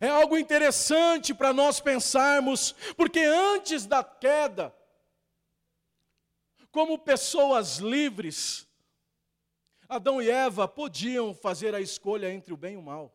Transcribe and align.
É 0.00 0.08
algo 0.08 0.36
interessante 0.36 1.34
para 1.34 1.52
nós 1.52 1.80
pensarmos, 1.80 2.72
porque 2.96 3.20
antes 3.20 3.86
da 3.86 4.02
queda, 4.02 4.74
como 6.70 6.98
pessoas 6.98 7.78
livres, 7.78 8.66
Adão 9.88 10.22
e 10.22 10.30
Eva 10.30 10.66
podiam 10.66 11.34
fazer 11.34 11.74
a 11.74 11.80
escolha 11.80 12.32
entre 12.32 12.52
o 12.52 12.56
bem 12.56 12.74
e 12.74 12.76
o 12.78 12.82
mal. 12.82 13.14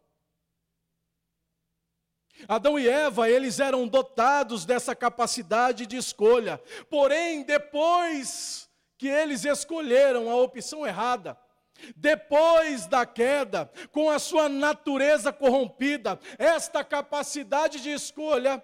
Adão 2.48 2.78
e 2.78 2.88
Eva, 2.88 3.30
eles 3.30 3.60
eram 3.60 3.88
dotados 3.88 4.64
dessa 4.64 4.96
capacidade 4.96 5.88
de 5.88 5.98
escolha. 5.98 6.62
Porém, 6.90 7.42
depois 7.42 8.70
que 8.98 9.08
eles 9.08 9.44
escolheram 9.44 10.30
a 10.30 10.36
opção 10.36 10.86
errada, 10.86 11.38
depois 11.96 12.88
da 12.88 13.06
queda, 13.06 13.72
com 13.92 14.10
a 14.10 14.20
sua 14.20 14.50
natureza 14.50 15.32
corrompida, 15.32 16.20
esta 16.38 16.84
capacidade 16.84 17.82
de 17.82 17.92
escolha 17.92 18.64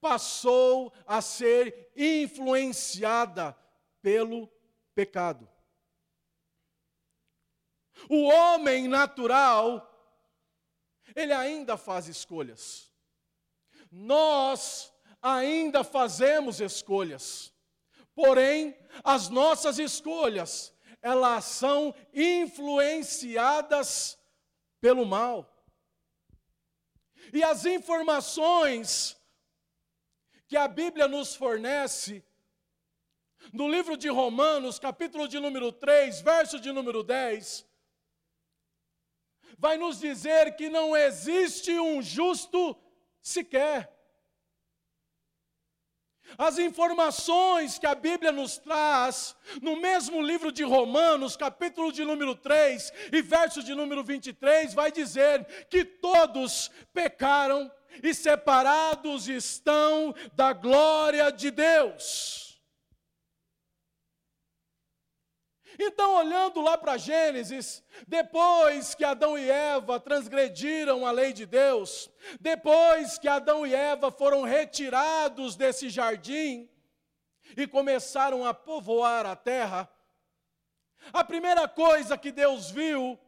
passou 0.00 0.92
a 1.06 1.22
ser 1.22 1.90
influenciada 1.96 3.56
pelo 4.02 4.50
pecado. 4.94 5.48
O 8.08 8.24
homem 8.24 8.86
natural, 8.88 9.90
ele 11.14 11.32
ainda 11.32 11.76
faz 11.76 12.06
escolhas. 12.06 12.92
Nós 13.90 14.92
ainda 15.22 15.82
fazemos 15.82 16.60
escolhas. 16.60 17.54
Porém, 18.14 18.76
as 19.02 19.28
nossas 19.28 19.78
escolhas, 19.78 20.73
elas 21.04 21.44
são 21.44 21.94
influenciadas 22.14 24.18
pelo 24.80 25.04
mal. 25.04 25.46
E 27.30 27.44
as 27.44 27.66
informações 27.66 29.14
que 30.48 30.56
a 30.56 30.66
Bíblia 30.66 31.06
nos 31.06 31.36
fornece, 31.36 32.24
no 33.52 33.68
livro 33.68 33.98
de 33.98 34.08
Romanos, 34.08 34.78
capítulo 34.78 35.28
de 35.28 35.38
número 35.38 35.70
3, 35.70 36.22
verso 36.22 36.58
de 36.58 36.72
número 36.72 37.02
10, 37.02 37.68
vai 39.58 39.76
nos 39.76 40.00
dizer 40.00 40.56
que 40.56 40.70
não 40.70 40.96
existe 40.96 41.78
um 41.78 42.00
justo 42.00 42.74
sequer. 43.20 43.94
As 46.36 46.58
informações 46.58 47.78
que 47.78 47.86
a 47.86 47.94
Bíblia 47.94 48.32
nos 48.32 48.58
traz, 48.58 49.36
no 49.62 49.76
mesmo 49.76 50.20
livro 50.20 50.50
de 50.50 50.62
Romanos, 50.62 51.36
capítulo 51.36 51.92
de 51.92 52.04
número 52.04 52.34
3 52.34 52.92
e 53.12 53.22
verso 53.22 53.62
de 53.62 53.74
número 53.74 54.02
23, 54.02 54.74
vai 54.74 54.90
dizer 54.90 55.44
que 55.70 55.84
todos 55.84 56.70
pecaram 56.92 57.70
e 58.02 58.12
separados 58.12 59.28
estão 59.28 60.14
da 60.34 60.52
glória 60.52 61.30
de 61.30 61.50
Deus. 61.50 62.43
Então, 65.78 66.14
olhando 66.16 66.60
lá 66.60 66.78
para 66.78 66.96
Gênesis, 66.96 67.82
depois 68.06 68.94
que 68.94 69.04
Adão 69.04 69.36
e 69.36 69.50
Eva 69.50 69.98
transgrediram 69.98 71.06
a 71.06 71.10
lei 71.10 71.32
de 71.32 71.46
Deus, 71.46 72.10
depois 72.40 73.18
que 73.18 73.28
Adão 73.28 73.66
e 73.66 73.74
Eva 73.74 74.10
foram 74.10 74.42
retirados 74.42 75.56
desse 75.56 75.88
jardim 75.88 76.68
e 77.56 77.66
começaram 77.66 78.46
a 78.46 78.54
povoar 78.54 79.26
a 79.26 79.36
terra, 79.36 79.90
a 81.12 81.22
primeira 81.22 81.68
coisa 81.68 82.16
que 82.16 82.32
Deus 82.32 82.70
viu 82.70 83.18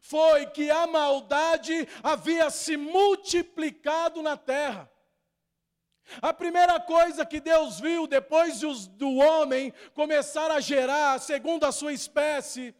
foi 0.00 0.46
que 0.46 0.70
a 0.70 0.86
maldade 0.86 1.88
havia 2.02 2.50
se 2.50 2.76
multiplicado 2.76 4.20
na 4.20 4.36
terra. 4.36 4.91
A 6.20 6.32
primeira 6.32 6.80
coisa 6.80 7.24
que 7.24 7.40
Deus 7.40 7.80
viu 7.80 8.06
depois 8.06 8.60
do 8.60 9.16
homem 9.16 9.72
começar 9.94 10.50
a 10.50 10.60
gerar, 10.60 11.18
segundo 11.20 11.64
a 11.64 11.72
sua 11.72 11.92
espécie, 11.92 12.74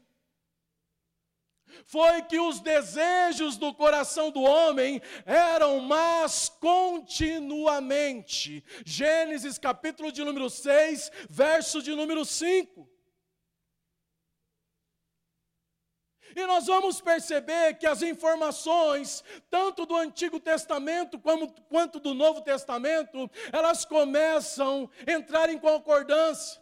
foi 1.86 2.22
que 2.22 2.38
os 2.38 2.60
desejos 2.60 3.56
do 3.56 3.72
coração 3.74 4.30
do 4.30 4.42
homem 4.42 5.00
eram 5.24 5.80
más 5.80 6.48
continuamente. 6.48 8.64
Gênesis 8.84 9.58
capítulo 9.58 10.12
de 10.12 10.22
número 10.22 10.50
6, 10.50 11.10
verso 11.28 11.82
de 11.82 11.92
número 11.94 12.24
5. 12.24 12.91
E 16.34 16.46
nós 16.46 16.66
vamos 16.66 17.00
perceber 17.00 17.74
que 17.74 17.86
as 17.86 18.02
informações, 18.02 19.22
tanto 19.50 19.86
do 19.86 19.96
Antigo 19.96 20.40
Testamento 20.40 21.18
como, 21.18 21.52
quanto 21.68 22.00
do 22.00 22.14
Novo 22.14 22.40
Testamento, 22.40 23.30
elas 23.52 23.84
começam 23.84 24.90
a 25.06 25.12
entrar 25.12 25.50
em 25.50 25.58
concordância. 25.58 26.60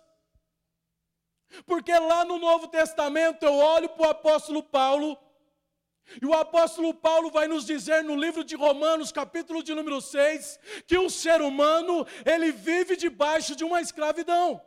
Porque 1.66 1.92
lá 1.92 2.25
no 2.25 2.38
Novo 2.38 2.69
Testamento 2.69 3.44
eu 3.44 3.54
olho 3.54 3.88
para 3.88 4.06
o 4.06 4.10
apóstolo 4.10 4.62
Paulo, 4.62 5.19
e 6.20 6.26
o 6.26 6.34
apóstolo 6.34 6.92
Paulo 6.92 7.31
vai 7.31 7.47
nos 7.47 7.64
dizer 7.64 8.02
no 8.02 8.16
livro 8.16 8.42
de 8.42 8.56
Romanos, 8.56 9.12
capítulo 9.12 9.62
de 9.62 9.75
número 9.75 10.00
6, 10.00 10.58
que 10.87 10.98
o 10.98 11.08
ser 11.08 11.41
humano, 11.41 12.04
ele 12.25 12.50
vive 12.50 12.97
debaixo 12.97 13.54
de 13.54 13.62
uma 13.62 13.81
escravidão. 13.81 14.60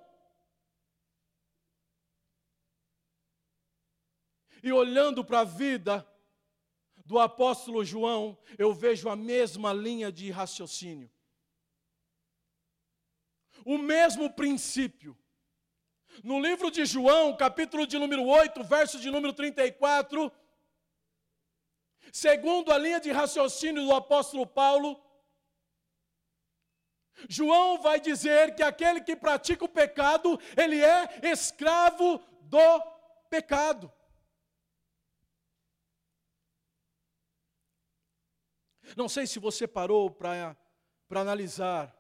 E 4.63 4.72
olhando 4.72 5.25
para 5.25 5.41
a 5.41 5.44
vida 5.44 6.07
do 7.06 7.19
apóstolo 7.19 7.84
João, 7.84 8.38
eu 8.57 8.74
vejo 8.74 9.09
a 9.09 9.16
mesma 9.16 9.74
linha 9.74 10.09
de 10.09 10.31
raciocínio. 10.31 11.12
O 13.66 13.78
mesmo 13.78 14.31
princípio. 14.31 15.18
No 16.24 16.40
livro 16.40 16.72
de 16.72 16.85
João, 16.85 17.35
capítulo 17.35 17.85
de 17.85 18.00
número 18.00 18.25
8, 18.25 18.63
verso 18.63 19.00
de 19.00 19.12
número 19.12 19.34
34, 19.34 20.31
segundo 22.12 22.72
a 22.72 22.78
linha 22.78 23.01
de 23.01 23.12
raciocínio 23.12 23.84
do 23.84 23.94
apóstolo 23.94 24.47
Paulo, 24.47 25.01
João 27.28 27.81
vai 27.81 28.00
dizer 28.00 28.56
que 28.56 28.63
aquele 28.63 29.01
que 29.01 29.16
pratica 29.16 29.66
o 29.66 29.69
pecado, 29.69 30.40
ele 30.56 30.81
é 30.81 31.31
escravo 31.31 32.19
do 32.44 32.81
pecado. 33.30 33.91
Não 38.95 39.09
sei 39.09 39.25
se 39.25 39.39
você 39.39 39.67
parou 39.67 40.09
para 40.11 40.55
analisar, 41.09 41.95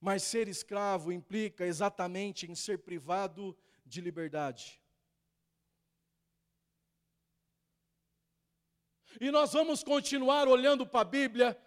mas 0.00 0.22
ser 0.22 0.48
escravo 0.48 1.10
implica 1.10 1.64
exatamente 1.64 2.50
em 2.50 2.54
ser 2.54 2.78
privado 2.78 3.56
de 3.84 4.00
liberdade. 4.00 4.80
E 9.18 9.30
nós 9.30 9.54
vamos 9.54 9.82
continuar 9.82 10.46
olhando 10.46 10.86
para 10.86 11.00
a 11.00 11.04
Bíblia, 11.04 11.58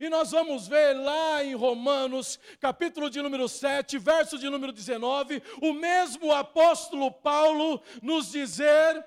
e 0.00 0.08
nós 0.08 0.32
vamos 0.32 0.66
ver 0.66 0.94
lá 0.94 1.44
em 1.44 1.54
Romanos, 1.54 2.38
capítulo 2.60 3.08
de 3.08 3.22
número 3.22 3.48
7, 3.48 3.96
verso 3.96 4.36
de 4.36 4.50
número 4.50 4.72
19, 4.72 5.40
o 5.62 5.72
mesmo 5.72 6.32
apóstolo 6.32 7.12
Paulo 7.12 7.80
nos 8.02 8.32
dizer 8.32 9.06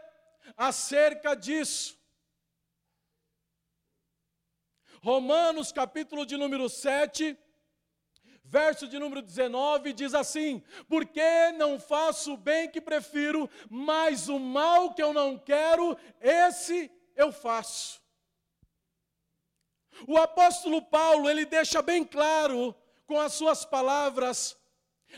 acerca 0.55 1.35
disso. 1.35 1.98
Romanos, 5.01 5.71
capítulo 5.71 6.25
de 6.25 6.35
número 6.35 6.67
7, 6.67 7.37
verso 8.43 8.87
de 8.87 8.99
número 8.99 9.21
19, 9.21 9.93
diz 9.93 10.13
assim: 10.13 10.61
Porque 10.87 11.51
não 11.53 11.79
faço 11.79 12.33
o 12.33 12.37
bem 12.37 12.69
que 12.69 12.81
prefiro, 12.81 13.49
mas 13.69 14.27
o 14.27 14.39
mal 14.39 14.93
que 14.93 15.01
eu 15.01 15.13
não 15.13 15.37
quero, 15.37 15.97
esse 16.19 16.91
eu 17.15 17.31
faço. 17.31 18.01
O 20.07 20.17
apóstolo 20.17 20.81
Paulo, 20.81 21.29
ele 21.29 21.45
deixa 21.45 21.81
bem 21.81 22.03
claro 22.03 22.75
com 23.05 23.19
as 23.19 23.33
suas 23.33 23.65
palavras 23.65 24.57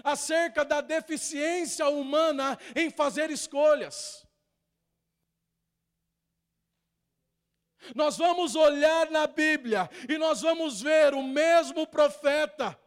acerca 0.03 0.63
da 0.63 0.81
deficiência 0.81 1.87
humana 1.89 2.57
em 2.75 2.89
fazer 2.89 3.29
escolhas. 3.29 4.20
Nós 7.95 8.17
vamos 8.17 8.55
olhar 8.55 9.09
na 9.09 9.27
Bíblia 9.27 9.89
e 10.07 10.17
nós 10.17 10.41
vamos 10.41 10.81
ver 10.81 11.13
o 11.13 11.23
mesmo 11.23 11.87
profeta 11.87 12.77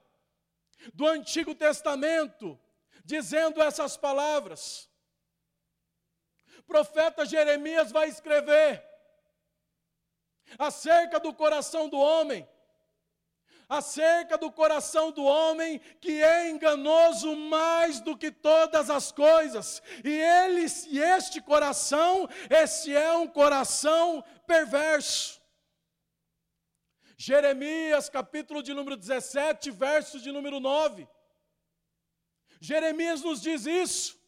do 0.92 1.06
Antigo 1.06 1.54
Testamento 1.54 2.58
dizendo 3.04 3.62
essas 3.62 3.96
palavras. 3.96 4.88
Profeta 6.66 7.26
Jeremias 7.26 7.92
vai 7.92 8.08
escrever 8.08 8.82
acerca 10.58 11.18
do 11.18 11.32
coração 11.32 11.88
do 11.88 11.98
homem, 11.98 12.48
acerca 13.68 14.36
do 14.36 14.50
coração 14.50 15.10
do 15.10 15.24
homem 15.24 15.80
que 16.00 16.22
é 16.22 16.50
enganoso 16.50 17.34
mais 17.36 18.00
do 18.00 18.16
que 18.16 18.30
todas 18.30 18.90
as 18.90 19.12
coisas. 19.12 19.82
E 20.04 20.10
ele 20.10 20.66
e 20.88 20.98
este 21.00 21.40
coração, 21.40 22.28
esse 22.50 22.94
é 22.94 23.12
um 23.12 23.26
coração 23.26 24.24
perverso. 24.46 25.40
Jeremias, 27.16 28.08
capítulo 28.08 28.62
de 28.62 28.74
número 28.74 28.96
17, 28.96 29.70
verso 29.70 30.20
de 30.20 30.30
número 30.32 30.60
9. 30.60 31.08
Jeremias 32.60 33.22
nos 33.22 33.40
diz 33.40 33.66
isso. 33.66 34.23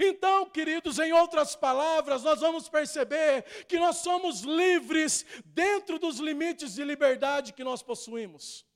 Então, 0.00 0.48
queridos, 0.50 0.98
em 0.98 1.12
outras 1.12 1.54
palavras, 1.54 2.22
nós 2.22 2.40
vamos 2.40 2.68
perceber 2.68 3.42
que 3.66 3.78
nós 3.78 3.98
somos 3.98 4.40
livres 4.40 5.24
dentro 5.44 5.98
dos 5.98 6.18
limites 6.18 6.74
de 6.74 6.84
liberdade 6.84 7.52
que 7.52 7.64
nós 7.64 7.82
possuímos. 7.82 8.66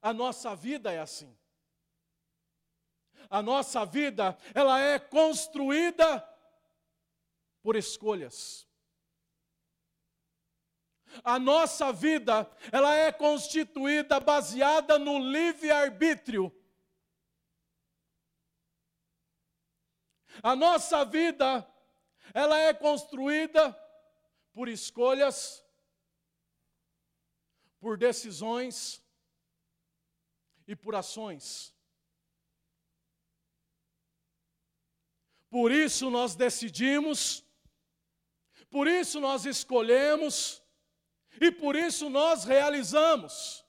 A 0.00 0.12
nossa 0.12 0.54
vida 0.54 0.92
é 0.92 1.00
assim. 1.00 1.36
A 3.28 3.42
nossa 3.42 3.84
vida, 3.84 4.36
ela 4.54 4.78
é 4.78 4.98
construída 4.98 6.24
por 7.62 7.74
escolhas. 7.74 8.66
A 11.24 11.38
nossa 11.38 11.92
vida, 11.92 12.48
ela 12.70 12.94
é 12.94 13.10
constituída 13.10 14.20
baseada 14.20 14.98
no 14.98 15.18
livre-arbítrio. 15.18 16.55
A 20.42 20.54
nossa 20.54 21.04
vida, 21.04 21.66
ela 22.32 22.58
é 22.58 22.72
construída 22.72 23.72
por 24.52 24.68
escolhas, 24.68 25.64
por 27.80 27.98
decisões 27.98 29.02
e 30.66 30.74
por 30.74 30.94
ações. 30.94 31.74
Por 35.48 35.72
isso 35.72 36.10
nós 36.10 36.34
decidimos, 36.34 37.44
por 38.70 38.86
isso 38.86 39.20
nós 39.20 39.46
escolhemos, 39.46 40.62
e 41.40 41.50
por 41.50 41.76
isso 41.76 42.08
nós 42.08 42.44
realizamos. 42.44 43.65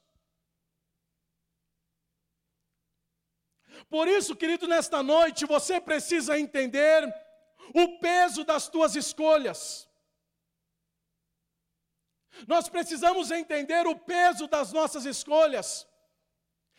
Por 3.90 4.08
isso, 4.08 4.36
querido, 4.36 4.68
nesta 4.68 5.02
noite 5.04 5.46
você 5.46 5.80
precisa 5.80 6.40
entender 6.40 7.04
o 7.74 8.00
peso 8.00 8.44
das 8.44 8.68
tuas 8.68 8.96
escolhas. 8.96 9.88
Nós 12.48 12.70
precisamos 12.70 13.32
entender 13.32 13.88
o 13.88 13.96
peso 13.96 14.48
das 14.48 14.72
nossas 14.72 15.06
escolhas. 15.06 15.88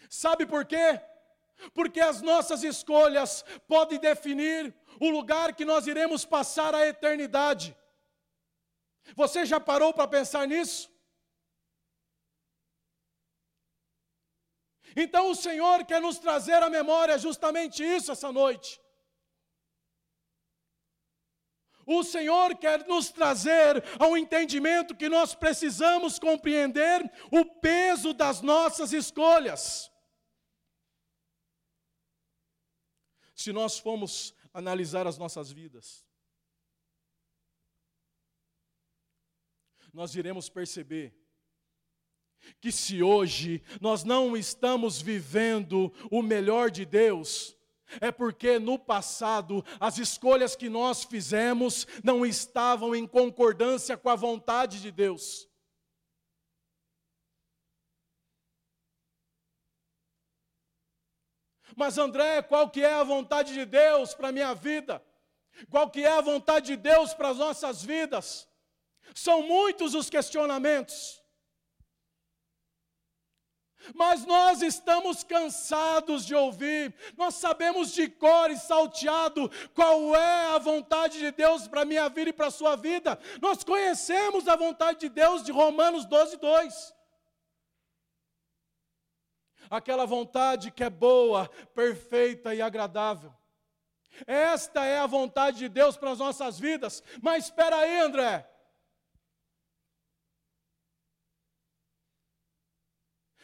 Sabe 0.09 0.47
por 0.47 0.65
quê? 0.65 1.00
Porque 1.75 2.00
as 2.00 2.23
nossas 2.23 2.62
escolhas 2.62 3.45
podem 3.67 3.99
definir 3.99 4.75
o 5.00 5.11
lugar 5.11 5.55
que 5.55 5.65
nós 5.65 5.87
iremos 5.87 6.25
passar 6.25 6.75
a 6.75 6.87
eternidade. 6.87 7.77
Você 9.15 9.45
já 9.45 9.59
parou 9.59 9.93
para 9.93 10.06
pensar 10.06 10.47
nisso? 10.47 10.91
Então 15.00 15.31
o 15.31 15.35
Senhor 15.35 15.85
quer 15.87 16.00
nos 16.03 16.19
trazer 16.19 16.61
à 16.61 16.69
memória 16.69 17.17
justamente 17.17 17.85
isso 17.85 18.11
essa 18.11 18.33
noite. 18.33 18.81
O 21.87 22.03
Senhor 22.03 22.56
quer 22.59 22.85
nos 22.89 23.09
trazer 23.09 23.83
ao 23.97 24.17
entendimento 24.17 24.97
que 24.97 25.09
nós 25.09 25.37
precisamos 25.37 26.19
compreender 26.19 27.00
o 27.31 27.45
peso 27.45 28.12
das 28.12 28.43
nossas 28.43 28.93
escolhas. 28.93 29.89
Se 33.37 33.53
nós 33.53 33.79
formos 33.79 34.35
analisar 34.53 35.06
as 35.06 35.17
nossas 35.17 35.53
vidas, 35.53 36.05
nós 39.93 40.17
iremos 40.17 40.49
perceber 40.49 41.27
que 42.61 42.71
se 42.73 43.03
hoje 43.03 43.62
nós 43.81 44.05
não 44.05 44.37
estamos 44.37 45.00
vivendo 45.00 45.93
o 46.11 46.23
melhor 46.23 46.71
de 46.71 46.85
Deus, 46.85 47.56
é 48.00 48.12
porque 48.12 48.59
no 48.59 48.79
passado 48.79 49.65
as 49.81 49.99
escolhas 49.99 50.55
que 50.55 50.69
nós 50.69 51.05
fizemos 51.05 51.87
não 52.05 52.25
estavam 52.25 52.95
em 52.95 53.06
concordância 53.06 53.97
com 53.97 54.11
a 54.11 54.17
vontade 54.17 54.81
de 54.81 54.91
Deus. 54.91 55.49
Mas 61.75 61.97
André, 61.97 62.43
qual 62.43 62.69
que 62.69 62.83
é 62.83 62.93
a 62.93 63.05
vontade 63.05 63.55
de 63.55 63.65
Deus 63.65 64.12
para 64.12 64.29
a 64.29 64.33
minha 64.33 64.53
vida? 64.53 65.00
Qual 65.71 65.89
que 65.89 66.05
é 66.05 66.11
a 66.11 66.21
vontade 66.21 66.67
de 66.67 66.77
Deus 66.77 67.15
para 67.15 67.29
as 67.29 67.39
nossas 67.39 67.85
vidas? 67.85 68.49
São 69.15 69.43
muitos 69.43 69.95
os 69.95 70.11
questionamentos. 70.11 71.18
Mas 73.94 74.25
nós 74.26 74.60
estamos 74.62 75.22
cansados 75.22 76.26
de 76.26 76.34
ouvir, 76.34 76.94
nós 77.16 77.34
sabemos 77.34 77.92
de 77.92 78.08
cor 78.08 78.50
e 78.50 78.56
salteado 78.56 79.50
qual 79.75 80.14
é 80.14 80.46
a 80.54 80.58
vontade 80.58 81.19
de 81.19 81.30
Deus 81.30 81.69
para 81.69 81.82
a 81.82 81.84
minha 81.84 82.08
vida 82.08 82.30
e 82.30 82.32
para 82.32 82.48
a 82.48 82.50
sua 82.50 82.76
vida. 82.76 83.19
Nós 83.40 83.64
conhecemos 83.64 84.48
a 84.48 84.56
vontade 84.56 85.00
de 85.00 85.08
Deus 85.08 85.42
de 85.42 85.52
Romanos 85.52 86.04
12, 86.04 86.36
2. 86.36 86.94
Aquela 89.70 90.06
vontade 90.06 90.70
que 90.70 90.82
é 90.82 90.90
boa, 90.90 91.48
perfeita 91.75 92.54
e 92.54 92.62
agradável. 92.62 93.32
Esta 94.26 94.84
é 94.84 94.98
a 94.98 95.06
vontade 95.06 95.58
de 95.58 95.69
Deus 95.69 95.96
para 95.96 96.10
as 96.10 96.19
nossas 96.19 96.58
vidas. 96.58 97.02
Mas 97.22 97.44
espera 97.44 97.76
aí, 97.76 98.00
André. 98.00 98.48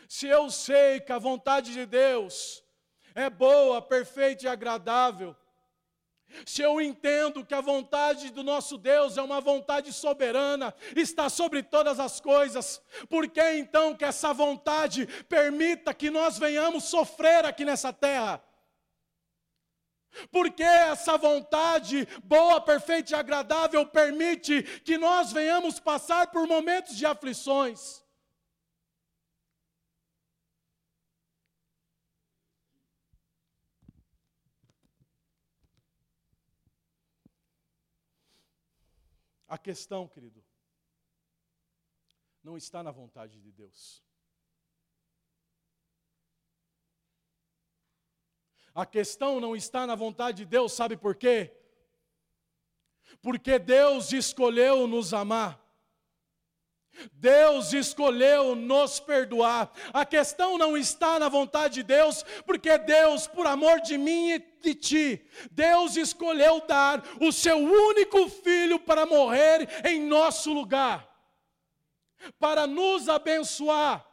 Se 0.09 0.27
eu 0.27 0.51
sei 0.51 1.01
que 1.01 1.13
a 1.13 1.19
vontade 1.19 1.73
de 1.73 1.87
Deus 1.87 2.63
é 3.15 3.31
boa, 3.31 3.81
perfeita 3.81 4.45
e 4.45 4.49
agradável, 4.49 5.37
se 6.45 6.63
eu 6.63 6.81
entendo 6.81 7.45
que 7.45 7.55
a 7.55 7.61
vontade 7.61 8.31
do 8.31 8.43
nosso 8.43 8.77
Deus 8.77 9.17
é 9.17 9.23
uma 9.23 9.41
vontade 9.41 9.93
soberana, 9.93 10.75
está 10.97 11.29
sobre 11.29 11.63
todas 11.63 12.01
as 12.01 12.21
coisas, 12.21 12.83
por 13.09 13.29
que 13.29 13.43
então 13.55 13.95
que 13.95 14.05
essa 14.05 14.33
vontade 14.33 15.07
permita 15.29 15.95
que 15.95 16.11
nós 16.11 16.39
venhamos 16.39 16.85
sofrer 16.85 17.45
aqui 17.45 17.65
nessa 17.65 17.93
terra? 17.93 18.43
Porque 20.31 20.63
essa 20.63 21.17
vontade 21.17 22.07
boa, 22.23 22.61
perfeita 22.61 23.13
e 23.13 23.15
agradável 23.15 23.85
permite 23.87 24.63
que 24.85 24.97
nós 24.97 25.33
venhamos 25.33 25.81
passar 25.81 26.29
por 26.29 26.47
momentos 26.47 26.97
de 26.97 27.05
aflições. 27.05 28.04
A 39.55 39.59
questão, 39.59 40.09
querido, 40.09 40.45
não 42.43 42.57
está 42.57 42.83
na 42.83 42.91
vontade 42.91 43.41
de 43.41 43.53
Deus. 43.53 44.03
A 48.75 48.85
questão 48.85 49.39
não 49.39 49.55
está 49.55 49.87
na 49.87 49.95
vontade 49.95 50.39
de 50.39 50.45
Deus, 50.45 50.73
sabe 50.73 50.97
por 50.97 51.15
quê? 51.15 51.57
Porque 53.23 53.57
Deus 53.57 54.13
escolheu 54.13 54.89
nos 54.89 55.15
amar. 55.15 55.64
Deus 57.15 57.73
escolheu 57.73 58.55
nos 58.55 59.01
perdoar. 59.01 59.71
A 59.93 60.05
questão 60.05 60.57
não 60.59 60.77
está 60.77 61.19
na 61.19 61.29
vontade 61.29 61.75
de 61.75 61.83
Deus, 61.83 62.25
porque 62.47 62.77
Deus, 62.79 63.27
por 63.27 63.47
amor 63.47 63.81
de 63.81 63.99
mim 63.99 64.31
e 64.31 64.39
de 64.39 64.75
ti, 64.75 65.27
Deus 65.51 65.97
escolheu 65.97 66.63
dar 66.67 67.03
o 67.21 67.33
seu 67.33 67.59
único 67.59 68.29
filho 68.29 68.79
para 68.79 69.07
morrer 69.07 69.69
em 69.85 70.01
nosso 70.01 70.53
lugar, 70.53 71.09
para 72.39 72.67
nos 72.67 73.09
abençoar. 73.09 74.07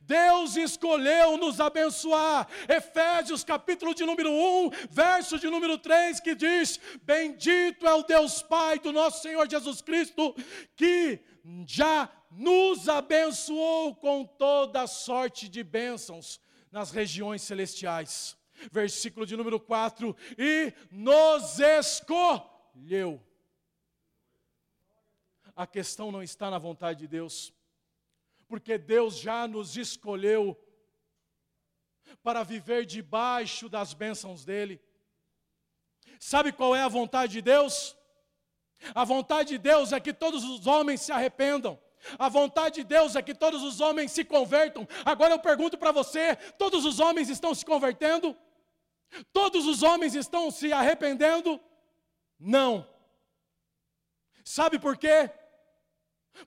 Deus 0.00 0.56
escolheu 0.56 1.36
nos 1.36 1.60
abençoar. 1.60 2.48
Efésios 2.68 3.42
capítulo 3.42 3.94
de 3.94 4.04
número 4.04 4.30
1, 4.30 4.70
verso 4.90 5.38
de 5.38 5.50
número 5.50 5.76
3, 5.76 6.20
que 6.20 6.34
diz: 6.34 6.78
Bendito 7.02 7.86
é 7.86 7.92
o 7.92 8.04
Deus 8.04 8.42
Pai 8.42 8.78
do 8.78 8.92
nosso 8.92 9.22
Senhor 9.22 9.48
Jesus 9.50 9.82
Cristo, 9.82 10.34
que 10.76 11.20
já 11.66 12.10
nos 12.30 12.88
abençoou 12.88 13.94
com 13.96 14.24
toda 14.24 14.86
sorte 14.86 15.48
de 15.48 15.62
bênçãos 15.62 16.40
nas 16.70 16.90
regiões 16.90 17.42
celestiais. 17.42 18.36
Versículo 18.70 19.26
de 19.26 19.36
número 19.36 19.58
4: 19.58 20.16
E 20.38 20.72
nos 20.90 21.58
escolheu. 21.58 23.20
A 25.54 25.66
questão 25.66 26.10
não 26.10 26.22
está 26.22 26.50
na 26.50 26.58
vontade 26.58 27.00
de 27.00 27.08
Deus, 27.08 27.52
porque 28.48 28.78
Deus 28.78 29.18
já 29.18 29.46
nos 29.46 29.76
escolheu 29.76 30.58
para 32.22 32.42
viver 32.42 32.86
debaixo 32.86 33.68
das 33.68 33.92
bênçãos 33.92 34.44
dEle. 34.44 34.80
Sabe 36.18 36.52
qual 36.52 36.74
é 36.74 36.82
a 36.82 36.88
vontade 36.88 37.32
de 37.32 37.42
Deus? 37.42 37.96
A 38.94 39.04
vontade 39.04 39.50
de 39.50 39.58
Deus 39.58 39.92
é 39.92 40.00
que 40.00 40.12
todos 40.12 40.44
os 40.44 40.66
homens 40.66 41.00
se 41.02 41.12
arrependam. 41.12 41.80
A 42.18 42.28
vontade 42.28 42.76
de 42.76 42.84
Deus 42.84 43.14
é 43.14 43.22
que 43.22 43.34
todos 43.34 43.62
os 43.62 43.80
homens 43.80 44.10
se 44.10 44.24
convertam. 44.24 44.86
Agora 45.04 45.34
eu 45.34 45.38
pergunto 45.38 45.78
para 45.78 45.92
você: 45.92 46.36
todos 46.58 46.84
os 46.84 46.98
homens 46.98 47.28
estão 47.28 47.54
se 47.54 47.64
convertendo? 47.64 48.36
Todos 49.32 49.66
os 49.66 49.82
homens 49.82 50.14
estão 50.14 50.50
se 50.50 50.72
arrependendo? 50.72 51.60
Não. 52.38 52.88
Sabe 54.44 54.78
por 54.78 54.96
quê? 54.96 55.30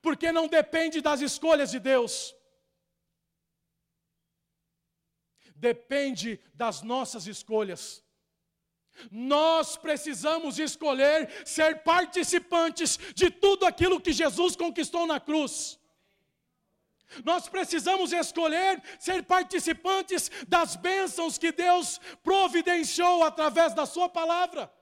Porque 0.02 0.30
não 0.32 0.48
depende 0.48 1.00
das 1.00 1.20
escolhas 1.20 1.70
de 1.70 1.78
Deus. 1.78 2.34
Depende 5.54 6.38
das 6.52 6.82
nossas 6.82 7.26
escolhas. 7.26 8.04
Nós 9.10 9.76
precisamos 9.76 10.58
escolher 10.58 11.30
ser 11.44 11.82
participantes 11.82 12.98
de 13.14 13.30
tudo 13.30 13.66
aquilo 13.66 14.00
que 14.00 14.12
Jesus 14.12 14.56
conquistou 14.56 15.06
na 15.06 15.20
cruz. 15.20 15.78
Nós 17.24 17.48
precisamos 17.48 18.12
escolher 18.12 18.82
ser 18.98 19.22
participantes 19.24 20.30
das 20.48 20.76
bênçãos 20.76 21.38
que 21.38 21.52
Deus 21.52 22.00
providenciou 22.22 23.22
através 23.22 23.74
da 23.74 23.86
Sua 23.86 24.08
palavra. 24.08 24.72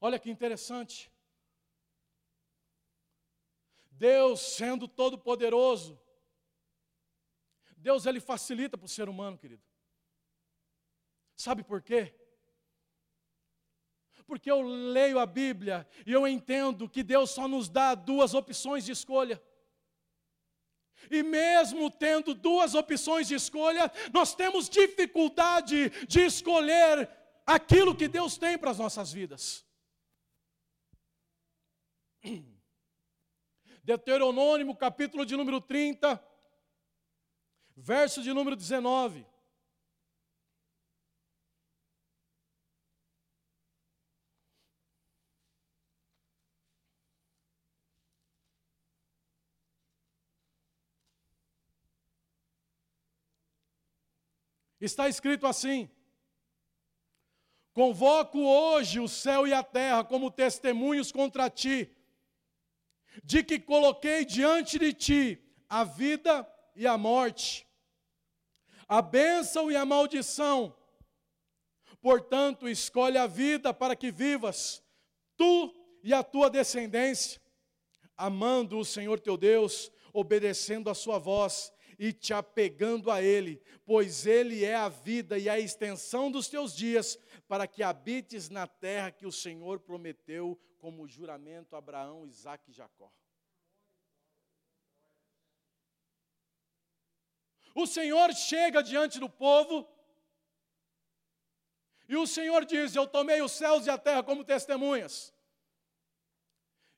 Olha 0.00 0.18
que 0.18 0.30
interessante. 0.30 1.10
Deus 3.98 4.40
sendo 4.40 4.86
todo 4.86 5.18
poderoso, 5.18 6.00
Deus 7.76 8.06
ele 8.06 8.20
facilita 8.20 8.78
para 8.78 8.86
o 8.86 8.88
ser 8.88 9.08
humano, 9.08 9.36
querido. 9.36 9.62
Sabe 11.36 11.64
por 11.64 11.82
quê? 11.82 12.14
Porque 14.24 14.50
eu 14.50 14.60
leio 14.60 15.18
a 15.18 15.26
Bíblia 15.26 15.88
e 16.06 16.12
eu 16.12 16.28
entendo 16.28 16.88
que 16.88 17.02
Deus 17.02 17.30
só 17.30 17.48
nos 17.48 17.68
dá 17.68 17.94
duas 17.94 18.34
opções 18.34 18.84
de 18.84 18.92
escolha. 18.92 19.42
E 21.10 21.22
mesmo 21.22 21.90
tendo 21.90 22.34
duas 22.34 22.74
opções 22.74 23.26
de 23.26 23.34
escolha, 23.34 23.90
nós 24.12 24.34
temos 24.34 24.68
dificuldade 24.68 25.90
de 26.06 26.20
escolher 26.20 27.08
aquilo 27.46 27.96
que 27.96 28.06
Deus 28.06 28.36
tem 28.36 28.58
para 28.58 28.70
as 28.70 28.78
nossas 28.78 29.12
vidas. 29.12 29.64
Deuteronômio, 33.88 34.74
capítulo 34.74 35.24
de 35.24 35.34
número 35.34 35.62
30, 35.62 36.22
verso 37.74 38.22
de 38.22 38.34
número 38.34 38.54
19. 38.54 39.26
Está 54.78 55.08
escrito 55.08 55.46
assim: 55.46 55.90
Convoco 57.72 58.38
hoje 58.38 59.00
o 59.00 59.08
céu 59.08 59.46
e 59.46 59.54
a 59.54 59.62
terra 59.62 60.04
como 60.04 60.30
testemunhos 60.30 61.10
contra 61.10 61.48
ti, 61.48 61.97
de 63.24 63.42
que 63.42 63.58
coloquei 63.58 64.24
diante 64.24 64.78
de 64.78 64.92
ti 64.92 65.42
a 65.68 65.84
vida 65.84 66.48
e 66.74 66.86
a 66.86 66.96
morte, 66.96 67.66
a 68.86 69.02
bênção 69.02 69.70
e 69.70 69.76
a 69.76 69.84
maldição. 69.84 70.74
Portanto, 72.00 72.68
escolhe 72.68 73.18
a 73.18 73.26
vida 73.26 73.74
para 73.74 73.96
que 73.96 74.10
vivas, 74.10 74.82
tu 75.36 75.74
e 76.02 76.14
a 76.14 76.22
tua 76.22 76.48
descendência, 76.48 77.40
amando 78.16 78.78
o 78.78 78.84
Senhor 78.84 79.20
teu 79.20 79.36
Deus, 79.36 79.90
obedecendo 80.12 80.88
a 80.88 80.94
sua 80.94 81.18
voz 81.18 81.72
e 81.98 82.12
te 82.12 82.32
apegando 82.32 83.10
a 83.10 83.20
Ele, 83.20 83.60
pois 83.84 84.26
Ele 84.26 84.64
é 84.64 84.76
a 84.76 84.88
vida 84.88 85.36
e 85.36 85.48
a 85.48 85.58
extensão 85.58 86.30
dos 86.30 86.48
teus 86.48 86.74
dias, 86.74 87.18
para 87.48 87.66
que 87.66 87.82
habites 87.82 88.48
na 88.48 88.66
terra 88.66 89.10
que 89.10 89.26
o 89.26 89.32
Senhor 89.32 89.80
prometeu 89.80 90.58
como 90.78 91.06
juramento 91.06 91.74
a 91.74 91.78
Abraão, 91.78 92.26
Isaac 92.26 92.70
e 92.70 92.72
Jacó. 92.72 93.12
O 97.74 97.86
Senhor 97.86 98.32
chega 98.34 98.82
diante 98.82 99.20
do 99.20 99.28
povo 99.28 99.88
e 102.08 102.16
o 102.16 102.26
Senhor 102.26 102.64
diz: 102.64 102.94
Eu 102.94 103.06
tomei 103.06 103.42
os 103.42 103.52
céus 103.52 103.86
e 103.86 103.90
a 103.90 103.98
terra 103.98 104.22
como 104.22 104.42
testemunhas. 104.42 105.32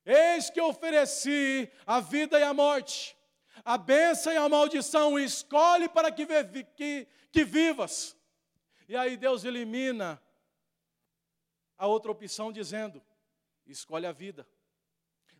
Eis 0.05 0.49
que 0.49 0.61
ofereci 0.61 1.71
a 1.87 2.01
vida 2.01 2.39
e 2.39 2.43
a 2.43 2.55
morte, 2.55 3.17
a 3.65 3.77
bênção 3.77 4.33
e 4.33 4.37
a 4.37 4.49
maldição, 4.49 5.19
escolhe 5.19 5.89
para 5.89 6.11
que, 6.11 6.27
que, 6.77 7.09
que 7.31 7.45
vivas. 7.45 8.17
E 8.89 8.97
aí 8.97 9.17
Deus 9.17 9.45
elimina 9.45 10.21
a 11.77 11.87
outra 11.87 12.11
opção, 12.11 12.51
dizendo: 12.53 13.03
escolhe 13.73 14.07
a 14.07 14.13
vida, 14.13 14.49